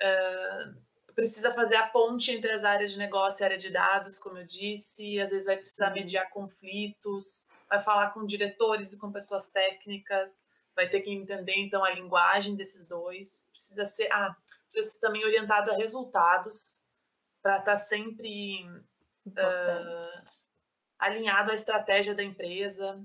Uh, 0.00 0.88
precisa 1.14 1.50
fazer 1.50 1.74
a 1.74 1.88
ponte 1.88 2.30
entre 2.30 2.50
as 2.52 2.62
áreas 2.62 2.92
de 2.92 2.98
negócio 2.98 3.42
e 3.42 3.44
área 3.44 3.58
de 3.58 3.70
dados, 3.70 4.20
como 4.20 4.38
eu 4.38 4.46
disse, 4.46 5.18
às 5.20 5.30
vezes 5.30 5.46
vai 5.46 5.56
precisar 5.56 5.90
mediar 5.90 6.30
conflitos, 6.30 7.48
vai 7.68 7.80
falar 7.80 8.10
com 8.10 8.24
diretores 8.24 8.92
e 8.92 8.98
com 8.98 9.10
pessoas 9.10 9.48
técnicas, 9.48 10.44
vai 10.78 10.88
ter 10.88 11.00
que 11.00 11.10
entender 11.10 11.54
então 11.56 11.82
a 11.82 11.90
linguagem 11.90 12.54
desses 12.54 12.86
dois, 12.86 13.48
precisa 13.50 13.84
ser, 13.84 14.06
ah, 14.12 14.36
precisa 14.62 14.92
ser 14.92 15.00
também 15.00 15.24
orientado 15.24 15.72
a 15.72 15.74
resultados 15.74 16.86
para 17.42 17.58
estar 17.58 17.72
tá 17.72 17.76
sempre 17.76 18.64
uh, 19.26 20.22
alinhado 20.96 21.50
à 21.50 21.54
estratégia 21.54 22.14
da 22.14 22.22
empresa, 22.22 23.04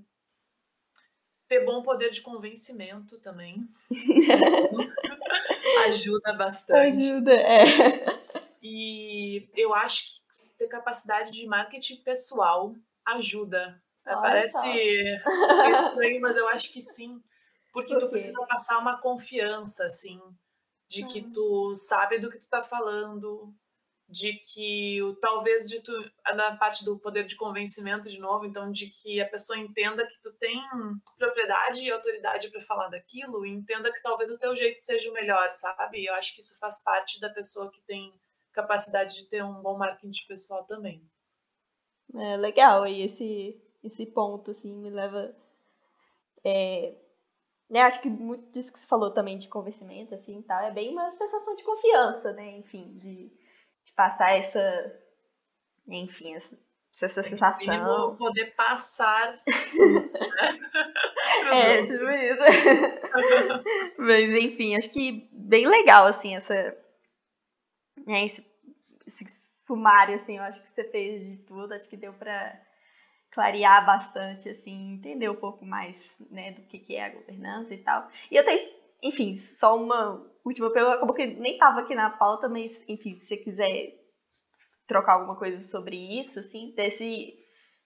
ter 1.48 1.66
bom 1.66 1.82
poder 1.82 2.12
de 2.12 2.22
convencimento 2.22 3.18
também. 3.18 3.68
Ajuda 5.88 6.34
bastante. 6.34 7.06
Ajuda, 7.06 7.34
é. 7.34 8.06
E 8.62 9.50
eu 9.56 9.74
acho 9.74 10.04
que 10.06 10.58
ter 10.60 10.68
capacidade 10.68 11.32
de 11.32 11.48
marketing 11.48 12.04
pessoal 12.04 12.76
ajuda. 13.04 13.82
Olha 14.06 14.22
Parece 14.22 14.60
estranho, 15.72 16.22
mas 16.22 16.38
eu 16.38 16.48
acho 16.50 16.72
que 16.72 16.80
sim. 16.80 17.20
Porque 17.74 17.98
tu 17.98 18.08
precisa 18.08 18.46
passar 18.46 18.78
uma 18.78 19.02
confiança, 19.02 19.86
assim, 19.86 20.22
de 20.88 21.06
que 21.08 21.24
tu 21.24 21.76
sabe 21.76 22.20
do 22.20 22.30
que 22.30 22.38
tu 22.38 22.48
tá 22.48 22.62
falando, 22.62 23.52
de 24.08 24.34
que 24.34 25.02
o 25.02 25.16
talvez 25.16 25.68
de 25.68 25.82
tu 25.82 25.92
na 26.36 26.56
parte 26.56 26.86
do 26.86 27.00
poder 27.00 27.26
de 27.26 27.36
convencimento 27.36 28.08
de 28.10 28.20
novo, 28.20 28.46
então 28.46 28.72
de 28.72 28.88
que 28.88 29.20
a 29.20 29.28
pessoa 29.28 29.58
entenda 29.58 30.06
que 30.06 30.22
tu 30.22 30.32
tem 30.34 30.62
propriedade 31.18 31.82
e 31.82 31.92
autoridade 31.92 32.52
para 32.52 32.62
falar 32.62 32.90
daquilo, 32.90 33.44
e 33.44 33.50
entenda 33.50 33.92
que 33.92 34.04
talvez 34.04 34.30
o 34.30 34.38
teu 34.38 34.56
jeito 34.56 34.80
seja 34.80 35.10
o 35.10 35.14
melhor, 35.14 35.50
sabe? 35.50 36.06
Eu 36.06 36.14
acho 36.14 36.36
que 36.36 36.42
isso 36.42 36.60
faz 36.60 36.80
parte 36.84 37.20
da 37.20 37.30
pessoa 37.30 37.72
que 37.72 37.82
tem 37.82 38.14
capacidade 38.52 39.16
de 39.16 39.26
ter 39.26 39.44
um 39.44 39.64
bom 39.64 39.76
marketing 39.76 40.28
pessoal 40.28 40.64
também. 40.66 41.04
É 42.14 42.38
legal, 42.38 42.86
e 42.86 43.02
esse 43.02 43.60
esse 43.84 44.06
ponto 44.06 44.52
assim 44.52 44.72
me 44.74 44.90
leva 44.90 45.36
é, 46.46 46.94
né, 47.74 47.82
acho 47.82 48.00
que 48.00 48.08
muito 48.08 48.52
disso 48.52 48.72
que 48.72 48.80
você 48.80 48.86
falou 48.86 49.12
também 49.12 49.40
de 49.40 49.50
convencimento 49.50 50.14
assim, 50.14 50.44
tal, 50.44 50.62
é 50.64 50.70
bem 50.70 50.92
uma 50.92 51.10
sensação 51.18 51.56
de 51.56 51.64
confiança, 51.64 52.32
né, 52.34 52.58
enfim, 52.58 52.96
de 53.00 53.32
passar 53.96 54.38
essa, 54.38 55.02
enfim, 55.88 56.36
essa, 56.36 56.56
essa 57.02 57.24
sensação. 57.24 58.16
poder 58.16 58.54
passar 58.56 59.42
isso, 59.74 60.20
né? 60.20 60.30
é, 61.52 61.86
tudo 61.88 62.12
isso. 62.12 62.44
Mas, 63.98 64.44
enfim, 64.44 64.76
acho 64.76 64.92
que 64.92 65.28
bem 65.32 65.68
legal, 65.68 66.06
assim, 66.06 66.36
essa, 66.36 66.78
né, 68.06 68.28
esse, 68.28 68.46
esse 69.08 69.26
sumário, 69.66 70.16
assim, 70.18 70.38
eu 70.38 70.44
acho 70.44 70.62
que 70.62 70.72
você 70.72 70.84
fez 70.92 71.28
de 71.28 71.38
tudo, 71.46 71.74
acho 71.74 71.90
que 71.90 71.98
deu 71.98 72.14
para 72.14 72.56
clarear 73.34 73.86
bastante, 73.86 74.50
assim, 74.50 74.94
entender 74.94 75.30
um 75.30 75.36
pouco 75.36 75.66
mais, 75.66 75.96
né, 76.30 76.52
do 76.52 76.62
que, 76.64 76.80
que 76.80 76.96
é 76.96 77.06
a 77.06 77.14
governança 77.14 77.74
e 77.74 77.78
tal. 77.80 78.08
E 78.32 78.42
tenho, 78.44 78.70
enfim, 79.02 79.38
só 79.38 79.76
uma 79.76 80.24
última 80.46 80.72
pergunta, 80.72 80.98
acabou 80.98 81.16
que 81.16 81.26
nem 81.26 81.54
estava 81.54 81.82
aqui 81.82 81.96
na 81.96 82.12
pauta, 82.12 82.48
mas, 82.48 82.72
enfim, 82.88 83.16
se 83.16 83.28
você 83.28 83.38
quiser 83.38 83.94
trocar 84.88 85.14
alguma 85.14 85.36
coisa 85.36 85.62
sobre 85.62 85.96
isso, 86.20 86.40
assim, 86.40 86.74
desse 86.76 87.40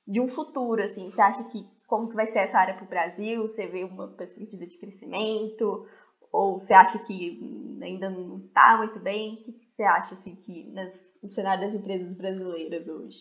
de 0.05 0.21
um 0.21 0.29
futuro, 0.29 0.81
assim, 0.81 1.09
você 1.09 1.21
acha 1.21 1.43
que 1.49 1.65
como 1.85 2.09
que 2.09 2.15
vai 2.15 2.27
ser 2.27 2.39
essa 2.39 2.57
área 2.57 2.75
para 2.75 2.85
o 2.85 2.89
Brasil? 2.89 3.41
Você 3.43 3.65
vê 3.67 3.83
uma 3.83 4.09
perspectiva 4.09 4.65
de 4.65 4.77
crescimento? 4.77 5.87
Ou 6.31 6.59
você 6.59 6.73
acha 6.73 6.99
que 6.99 7.39
ainda 7.81 8.09
não 8.09 8.37
está 8.45 8.77
muito 8.77 8.99
bem? 8.99 9.43
O 9.47 9.53
que 9.53 9.65
você 9.71 9.83
acha, 9.83 10.13
assim, 10.13 10.35
que 10.35 10.69
nas, 10.71 10.93
no 11.21 11.29
cenário 11.29 11.65
das 11.65 11.73
empresas 11.73 12.15
brasileiras 12.15 12.87
hoje? 12.87 13.17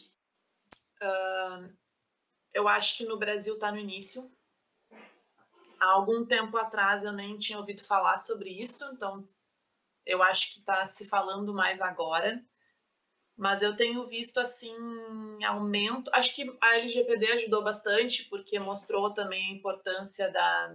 Uh, 1.02 1.68
eu 2.56 2.66
acho 2.66 2.96
que 2.96 3.04
no 3.04 3.18
Brasil 3.18 3.54
está 3.54 3.70
no 3.70 3.78
início. 3.78 4.32
Há 5.78 5.90
algum 5.90 6.24
tempo 6.24 6.56
atrás 6.56 7.04
eu 7.04 7.12
nem 7.12 7.36
tinha 7.36 7.58
ouvido 7.58 7.84
falar 7.84 8.16
sobre 8.16 8.48
isso, 8.48 8.82
então 8.94 9.28
eu 10.06 10.22
acho 10.22 10.54
que 10.54 10.60
está 10.60 10.82
se 10.86 11.06
falando 11.06 11.52
mais 11.52 11.82
agora. 11.82 12.42
Mas 13.36 13.60
eu 13.60 13.76
tenho 13.76 14.06
visto 14.06 14.40
assim 14.40 14.74
aumento. 15.44 16.10
Acho 16.14 16.34
que 16.34 16.56
a 16.58 16.76
LGPD 16.76 17.32
ajudou 17.32 17.62
bastante 17.62 18.24
porque 18.24 18.58
mostrou 18.58 19.12
também 19.12 19.50
a 19.50 19.54
importância 19.54 20.30
da 20.30 20.74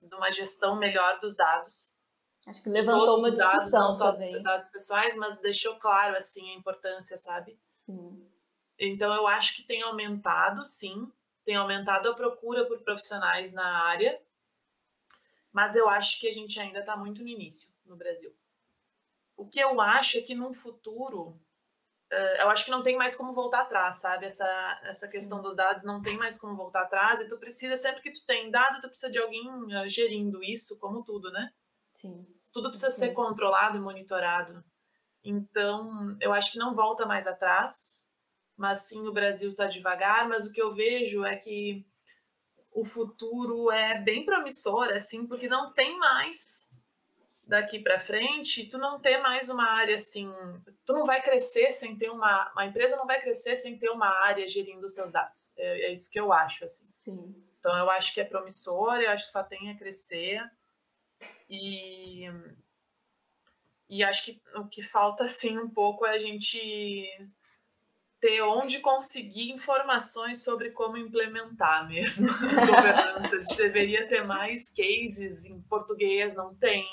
de 0.00 0.12
uma 0.16 0.32
gestão 0.32 0.74
melhor 0.74 1.20
dos 1.20 1.36
dados. 1.36 1.96
Acho 2.44 2.60
que 2.64 2.68
levantou 2.68 3.20
uma 3.20 3.30
discussão 3.30 3.56
dados, 3.56 3.72
não 3.72 3.92
só 3.92 4.10
dos 4.10 4.42
dados 4.42 4.66
pessoais, 4.66 5.14
mas 5.14 5.40
deixou 5.40 5.76
claro 5.76 6.16
assim 6.16 6.50
a 6.50 6.54
importância, 6.54 7.16
sabe? 7.16 7.56
Sim. 7.86 8.31
Então 8.78 9.12
eu 9.14 9.26
acho 9.26 9.56
que 9.56 9.62
tem 9.62 9.82
aumentado, 9.82 10.64
sim, 10.64 11.10
tem 11.44 11.56
aumentado 11.56 12.08
a 12.08 12.14
procura 12.14 12.66
por 12.66 12.80
profissionais 12.82 13.52
na 13.52 13.84
área, 13.84 14.20
mas 15.52 15.76
eu 15.76 15.88
acho 15.88 16.18
que 16.18 16.26
a 16.26 16.32
gente 16.32 16.58
ainda 16.58 16.80
está 16.80 16.96
muito 16.96 17.22
no 17.22 17.28
início 17.28 17.72
no 17.84 17.96
Brasil. 17.96 18.34
O 19.36 19.46
que 19.46 19.60
eu 19.60 19.80
acho 19.80 20.18
é 20.18 20.22
que 20.22 20.34
num 20.34 20.52
futuro 20.52 21.40
eu 22.38 22.50
acho 22.50 22.66
que 22.66 22.70
não 22.70 22.82
tem 22.82 22.96
mais 22.96 23.16
como 23.16 23.32
voltar 23.32 23.62
atrás, 23.62 23.96
sabe? 23.96 24.26
Essa, 24.26 24.80
essa 24.84 25.08
questão 25.08 25.40
dos 25.40 25.56
dados 25.56 25.82
não 25.82 26.02
tem 26.02 26.16
mais 26.16 26.38
como 26.38 26.54
voltar 26.54 26.82
atrás. 26.82 27.20
E 27.20 27.28
tu 27.28 27.38
precisa, 27.38 27.74
sempre 27.74 28.02
que 28.02 28.12
tu 28.12 28.26
tem 28.26 28.50
dado, 28.50 28.80
tu 28.80 28.88
precisa 28.88 29.10
de 29.10 29.18
alguém 29.18 29.48
uh, 29.48 29.88
gerindo 29.88 30.42
isso, 30.44 30.78
como 30.78 31.02
tudo, 31.02 31.30
né? 31.30 31.50
Sim. 32.00 32.26
Tudo 32.52 32.68
precisa 32.68 32.90
Sim. 32.90 32.98
ser 32.98 33.12
controlado 33.14 33.78
e 33.78 33.80
monitorado. 33.80 34.62
Então, 35.24 36.14
eu 36.20 36.34
acho 36.34 36.52
que 36.52 36.58
não 36.58 36.74
volta 36.74 37.06
mais 37.06 37.26
atrás. 37.26 38.11
Mas 38.56 38.80
sim, 38.82 39.06
o 39.06 39.12
Brasil 39.12 39.48
está 39.48 39.66
devagar. 39.66 40.28
Mas 40.28 40.46
o 40.46 40.52
que 40.52 40.60
eu 40.60 40.74
vejo 40.74 41.24
é 41.24 41.36
que 41.36 41.84
o 42.72 42.84
futuro 42.84 43.70
é 43.70 43.98
bem 43.98 44.24
promissor, 44.24 44.88
assim, 44.88 45.26
porque 45.26 45.48
não 45.48 45.72
tem 45.72 45.98
mais 45.98 46.70
daqui 47.46 47.78
para 47.78 47.98
frente, 47.98 48.68
tu 48.68 48.78
não 48.78 49.00
ter 49.00 49.18
mais 49.18 49.48
uma 49.48 49.64
área 49.64 49.96
assim, 49.96 50.32
tu 50.86 50.92
não 50.92 51.04
vai 51.04 51.20
crescer 51.20 51.70
sem 51.70 51.96
ter 51.98 52.08
uma, 52.08 52.50
uma 52.52 52.64
empresa 52.64 52.96
não 52.96 53.06
vai 53.06 53.20
crescer 53.20 53.56
sem 53.56 53.76
ter 53.78 53.90
uma 53.90 54.08
área 54.08 54.48
gerindo 54.48 54.86
os 54.86 54.94
seus 54.94 55.12
dados. 55.12 55.52
É, 55.58 55.88
é 55.88 55.92
isso 55.92 56.10
que 56.10 56.18
eu 56.18 56.32
acho 56.32 56.64
assim. 56.64 56.88
Sim. 57.04 57.34
Então 57.58 57.76
eu 57.76 57.90
acho 57.90 58.14
que 58.14 58.20
é 58.20 58.24
promissor, 58.24 58.94
eu 59.00 59.10
acho 59.10 59.26
que 59.26 59.32
só 59.32 59.42
tem 59.42 59.70
a 59.70 59.76
crescer 59.76 60.42
e 61.48 62.26
e 63.88 64.02
acho 64.02 64.24
que 64.24 64.42
o 64.54 64.66
que 64.66 64.82
falta 64.82 65.24
assim 65.24 65.58
um 65.58 65.68
pouco 65.68 66.06
é 66.06 66.14
a 66.14 66.18
gente 66.18 67.06
ter 68.22 68.40
onde 68.40 68.78
conseguir 68.78 69.50
informações 69.50 70.44
sobre 70.44 70.70
como 70.70 70.96
implementar 70.96 71.88
mesmo 71.88 72.30
a 72.30 72.66
governança. 72.66 73.36
A 73.36 73.40
gente 73.42 73.56
deveria 73.56 74.06
ter 74.06 74.24
mais 74.24 74.72
cases 74.72 75.44
em 75.44 75.60
português, 75.62 76.36
não 76.36 76.54
tem 76.54 76.86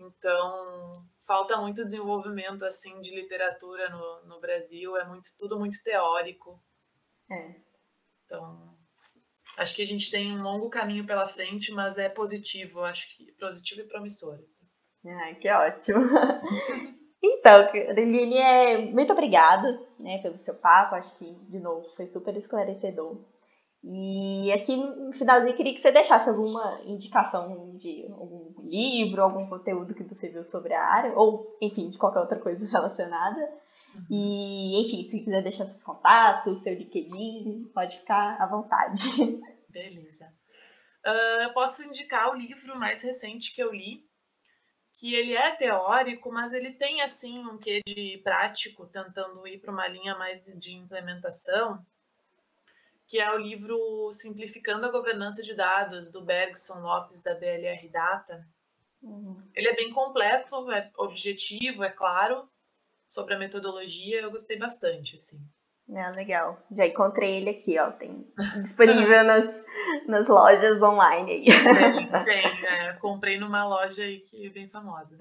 então, 0.00 1.06
falta 1.26 1.58
muito 1.58 1.84
desenvolvimento 1.84 2.64
assim 2.64 3.00
de 3.00 3.14
literatura 3.14 3.88
no, 3.90 4.22
no 4.26 4.40
Brasil, 4.40 4.96
é 4.96 5.06
muito 5.06 5.28
tudo 5.38 5.58
muito 5.58 5.82
teórico. 5.82 6.58
É. 7.30 7.54
Então, 8.24 8.76
acho 9.58 9.76
que 9.76 9.82
a 9.82 9.86
gente 9.86 10.10
tem 10.10 10.32
um 10.32 10.42
longo 10.42 10.70
caminho 10.70 11.06
pela 11.06 11.28
frente, 11.28 11.70
mas 11.70 11.98
é 11.98 12.08
positivo, 12.08 12.82
acho 12.82 13.14
que 13.14 13.30
positivo 13.32 13.82
e 13.82 13.88
promissor. 13.88 14.40
Assim. 14.42 14.66
Ai, 15.06 15.34
que 15.34 15.50
ótimo. 15.50 16.00
então, 17.22 17.60
Adeline, 17.60 18.38
é, 18.38 18.78
muito 18.78 19.12
obrigada 19.12 19.80
né, 19.98 20.18
pelo 20.18 20.38
seu 20.38 20.54
papo, 20.54 20.94
acho 20.94 21.16
que, 21.18 21.30
de 21.48 21.58
novo, 21.58 21.84
foi 21.96 22.06
super 22.06 22.36
esclarecedor. 22.36 23.18
E 23.82 24.52
aqui 24.52 24.76
no 24.76 25.12
finalzinho 25.12 25.56
queria 25.56 25.72
que 25.72 25.80
você 25.80 25.90
deixasse 25.90 26.28
alguma 26.28 26.80
indicação 26.84 27.76
de 27.78 28.06
algum 28.12 28.52
livro, 28.62 29.22
algum 29.22 29.48
conteúdo 29.48 29.94
que 29.94 30.02
você 30.02 30.28
viu 30.28 30.44
sobre 30.44 30.74
a 30.74 30.84
área, 30.84 31.12
ou 31.14 31.56
enfim, 31.62 31.88
de 31.88 31.96
qualquer 31.96 32.20
outra 32.20 32.38
coisa 32.38 32.66
relacionada. 32.66 33.40
E, 34.10 34.86
enfim, 34.86 35.08
se 35.08 35.24
quiser 35.24 35.42
deixar 35.42 35.64
seus 35.64 35.82
contatos, 35.82 36.62
seu 36.62 36.74
LinkedIn, 36.74 37.70
pode 37.74 37.98
ficar 37.98 38.36
à 38.40 38.46
vontade. 38.46 39.02
Beleza. 39.68 40.26
Uh, 41.06 41.42
eu 41.44 41.52
posso 41.54 41.82
indicar 41.82 42.30
o 42.30 42.36
livro 42.36 42.78
mais 42.78 43.02
recente 43.02 43.54
que 43.54 43.62
eu 43.62 43.72
li, 43.72 44.04
que 44.94 45.14
ele 45.14 45.34
é 45.34 45.50
teórico, 45.54 46.30
mas 46.30 46.52
ele 46.52 46.72
tem 46.72 47.00
assim 47.00 47.38
um 47.40 47.56
quê 47.56 47.80
de 47.86 48.18
prático, 48.22 48.86
tentando 48.86 49.46
ir 49.46 49.58
para 49.58 49.72
uma 49.72 49.88
linha 49.88 50.14
mais 50.14 50.46
de 50.58 50.74
implementação, 50.74 51.84
que 53.06 53.18
é 53.18 53.32
o 53.32 53.38
livro 53.38 54.10
Simplificando 54.12 54.86
a 54.86 54.90
Governança 54.90 55.42
de 55.42 55.54
Dados, 55.54 56.10
do 56.10 56.22
Bergson 56.22 56.80
Lopes, 56.80 57.22
da 57.22 57.34
BLR 57.34 57.88
Data. 57.88 58.46
Uhum. 59.02 59.36
Ele 59.54 59.68
é 59.68 59.74
bem 59.74 59.90
completo, 59.90 60.70
é 60.70 60.90
objetivo, 60.96 61.82
é 61.82 61.90
claro, 61.90 62.48
sobre 63.06 63.34
a 63.34 63.38
metodologia, 63.38 64.20
eu 64.20 64.30
gostei 64.30 64.56
bastante, 64.58 65.16
assim. 65.16 65.40
Ah, 65.96 66.12
legal. 66.14 66.58
Já 66.70 66.86
encontrei 66.86 67.38
ele 67.38 67.50
aqui, 67.50 67.78
ó. 67.78 67.90
Tem 67.92 68.26
disponível 68.62 69.24
nas, 69.24 69.64
nas 70.06 70.28
lojas 70.28 70.80
online 70.82 71.32
aí. 71.32 71.44
Tem, 71.44 72.08
tem. 72.24 72.66
É, 72.66 72.92
comprei 72.94 73.38
numa 73.38 73.64
loja 73.66 74.02
aí 74.02 74.20
que 74.20 74.46
é 74.46 74.50
bem 74.50 74.68
famosa. 74.68 75.16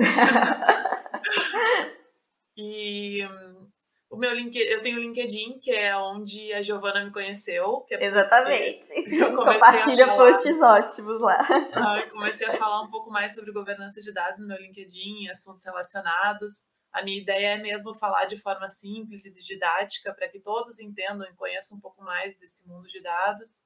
e 2.56 3.26
um, 3.26 3.68
o 4.12 4.18
meu 4.18 4.34
link, 4.34 4.56
eu 4.56 4.82
tenho 4.82 4.98
o 4.98 5.02
LinkedIn, 5.02 5.60
que 5.60 5.72
é 5.72 5.96
onde 5.96 6.52
a 6.54 6.64
Giovana 6.64 7.06
me 7.06 7.12
conheceu. 7.12 7.86
É 7.92 8.06
Exatamente. 8.06 8.90
Compartilha 9.36 10.08
posts 10.16 10.60
ótimos 10.60 11.22
lá. 11.22 11.48
Ah, 11.74 12.00
eu 12.00 12.10
comecei 12.10 12.48
a 12.48 12.58
falar 12.58 12.82
um 12.82 12.90
pouco 12.90 13.12
mais 13.12 13.36
sobre 13.36 13.52
governança 13.52 14.02
de 14.02 14.12
dados 14.12 14.40
no 14.40 14.48
meu 14.48 14.58
LinkedIn, 14.58 15.30
assuntos 15.30 15.64
relacionados. 15.64 16.70
A 16.92 17.04
minha 17.04 17.20
ideia 17.20 17.54
é 17.54 17.58
mesmo 17.58 17.94
falar 17.94 18.26
de 18.26 18.38
forma 18.38 18.68
simples 18.68 19.26
e 19.26 19.32
didática 19.32 20.14
para 20.14 20.28
que 20.28 20.40
todos 20.40 20.80
entendam 20.80 21.28
e 21.28 21.36
conheçam 21.36 21.78
um 21.78 21.82
pouco 21.82 22.04
mais 22.04 22.38
desse 22.38 22.68
mundo 22.68 22.88
de 22.88 23.02
dados. 23.02 23.64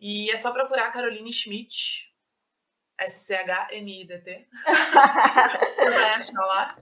E 0.00 0.30
é 0.30 0.36
só 0.36 0.52
procurar 0.52 0.90
Caroline 0.90 1.32
Schmidt, 1.32 2.12
S-C-H-M-I-D-T. 2.98 4.48
Vai 5.76 6.10
achar 6.14 6.40
lá. 6.40 6.76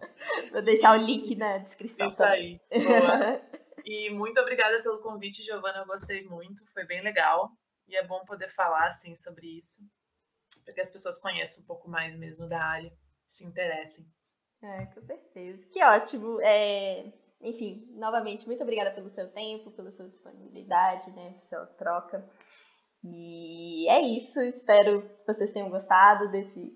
Vou 0.51 0.63
deixar 0.63 0.99
o 0.99 1.03
link 1.03 1.37
na 1.37 1.59
descrição. 1.59 2.07
Isso 2.07 2.25
aí. 2.25 2.61
Boa. 2.71 3.43
E 3.89 4.11
muito 4.11 4.41
obrigada 4.41 4.83
pelo 4.83 4.99
convite, 4.99 5.45
Giovana. 5.45 5.79
Eu 5.79 5.87
gostei 5.87 6.25
muito, 6.25 6.67
foi 6.73 6.85
bem 6.85 7.01
legal. 7.03 7.53
E 7.87 7.95
é 7.95 8.05
bom 8.05 8.25
poder 8.25 8.49
falar 8.49 8.89
assim 8.89 9.15
sobre 9.15 9.47
isso, 9.47 9.89
para 10.65 10.75
que 10.75 10.81
as 10.81 10.91
pessoas 10.91 11.21
conheçam 11.21 11.63
um 11.63 11.67
pouco 11.69 11.89
mais 11.89 12.19
mesmo 12.19 12.49
da 12.49 12.61
área, 12.61 12.93
se 13.29 13.45
interessem. 13.45 14.05
É, 14.63 14.87
com 14.87 15.03
certeza. 15.03 15.63
Que 15.73 15.83
ótimo. 15.83 16.41
É, 16.41 17.13
enfim, 17.43 17.87
novamente, 17.95 18.47
muito 18.47 18.63
obrigada 18.63 18.91
pelo 18.91 19.11
seu 19.11 19.29
tempo, 19.29 19.71
pela 19.71 19.91
sua 19.93 20.09
disponibilidade, 20.09 21.11
né, 21.11 21.35
pela 21.49 21.67
sua 21.67 21.75
troca. 21.77 22.25
E 23.05 23.89
é 23.89 24.01
isso. 24.01 24.41
Espero 24.41 25.03
que 25.03 25.33
vocês 25.33 25.53
tenham 25.53 25.71
gostado 25.71 26.31
desse, 26.31 26.73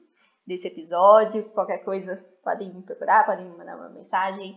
desse 0.46 0.66
episódio. 0.68 1.50
Qualquer 1.50 1.78
coisa, 1.78 2.16
podem 2.44 2.72
me 2.72 2.82
procurar, 2.82 3.26
podem 3.26 3.46
me 3.46 3.56
mandar 3.56 3.76
uma 3.76 3.88
mensagem. 3.88 4.56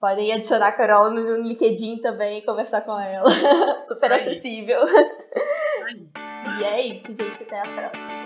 Podem 0.00 0.32
adicionar 0.32 0.68
a 0.68 0.72
Carol 0.72 1.10
no 1.10 1.42
LinkedIn 1.42 1.98
também 1.98 2.38
e 2.38 2.46
conversar 2.46 2.80
com 2.82 2.98
ela. 2.98 3.28
Super 3.86 4.12
acessível. 4.12 4.80
E 6.58 6.64
é 6.64 6.80
isso, 6.86 7.08
gente. 7.08 7.42
Até 7.42 7.58
a 7.58 7.62
próxima. 7.62 8.19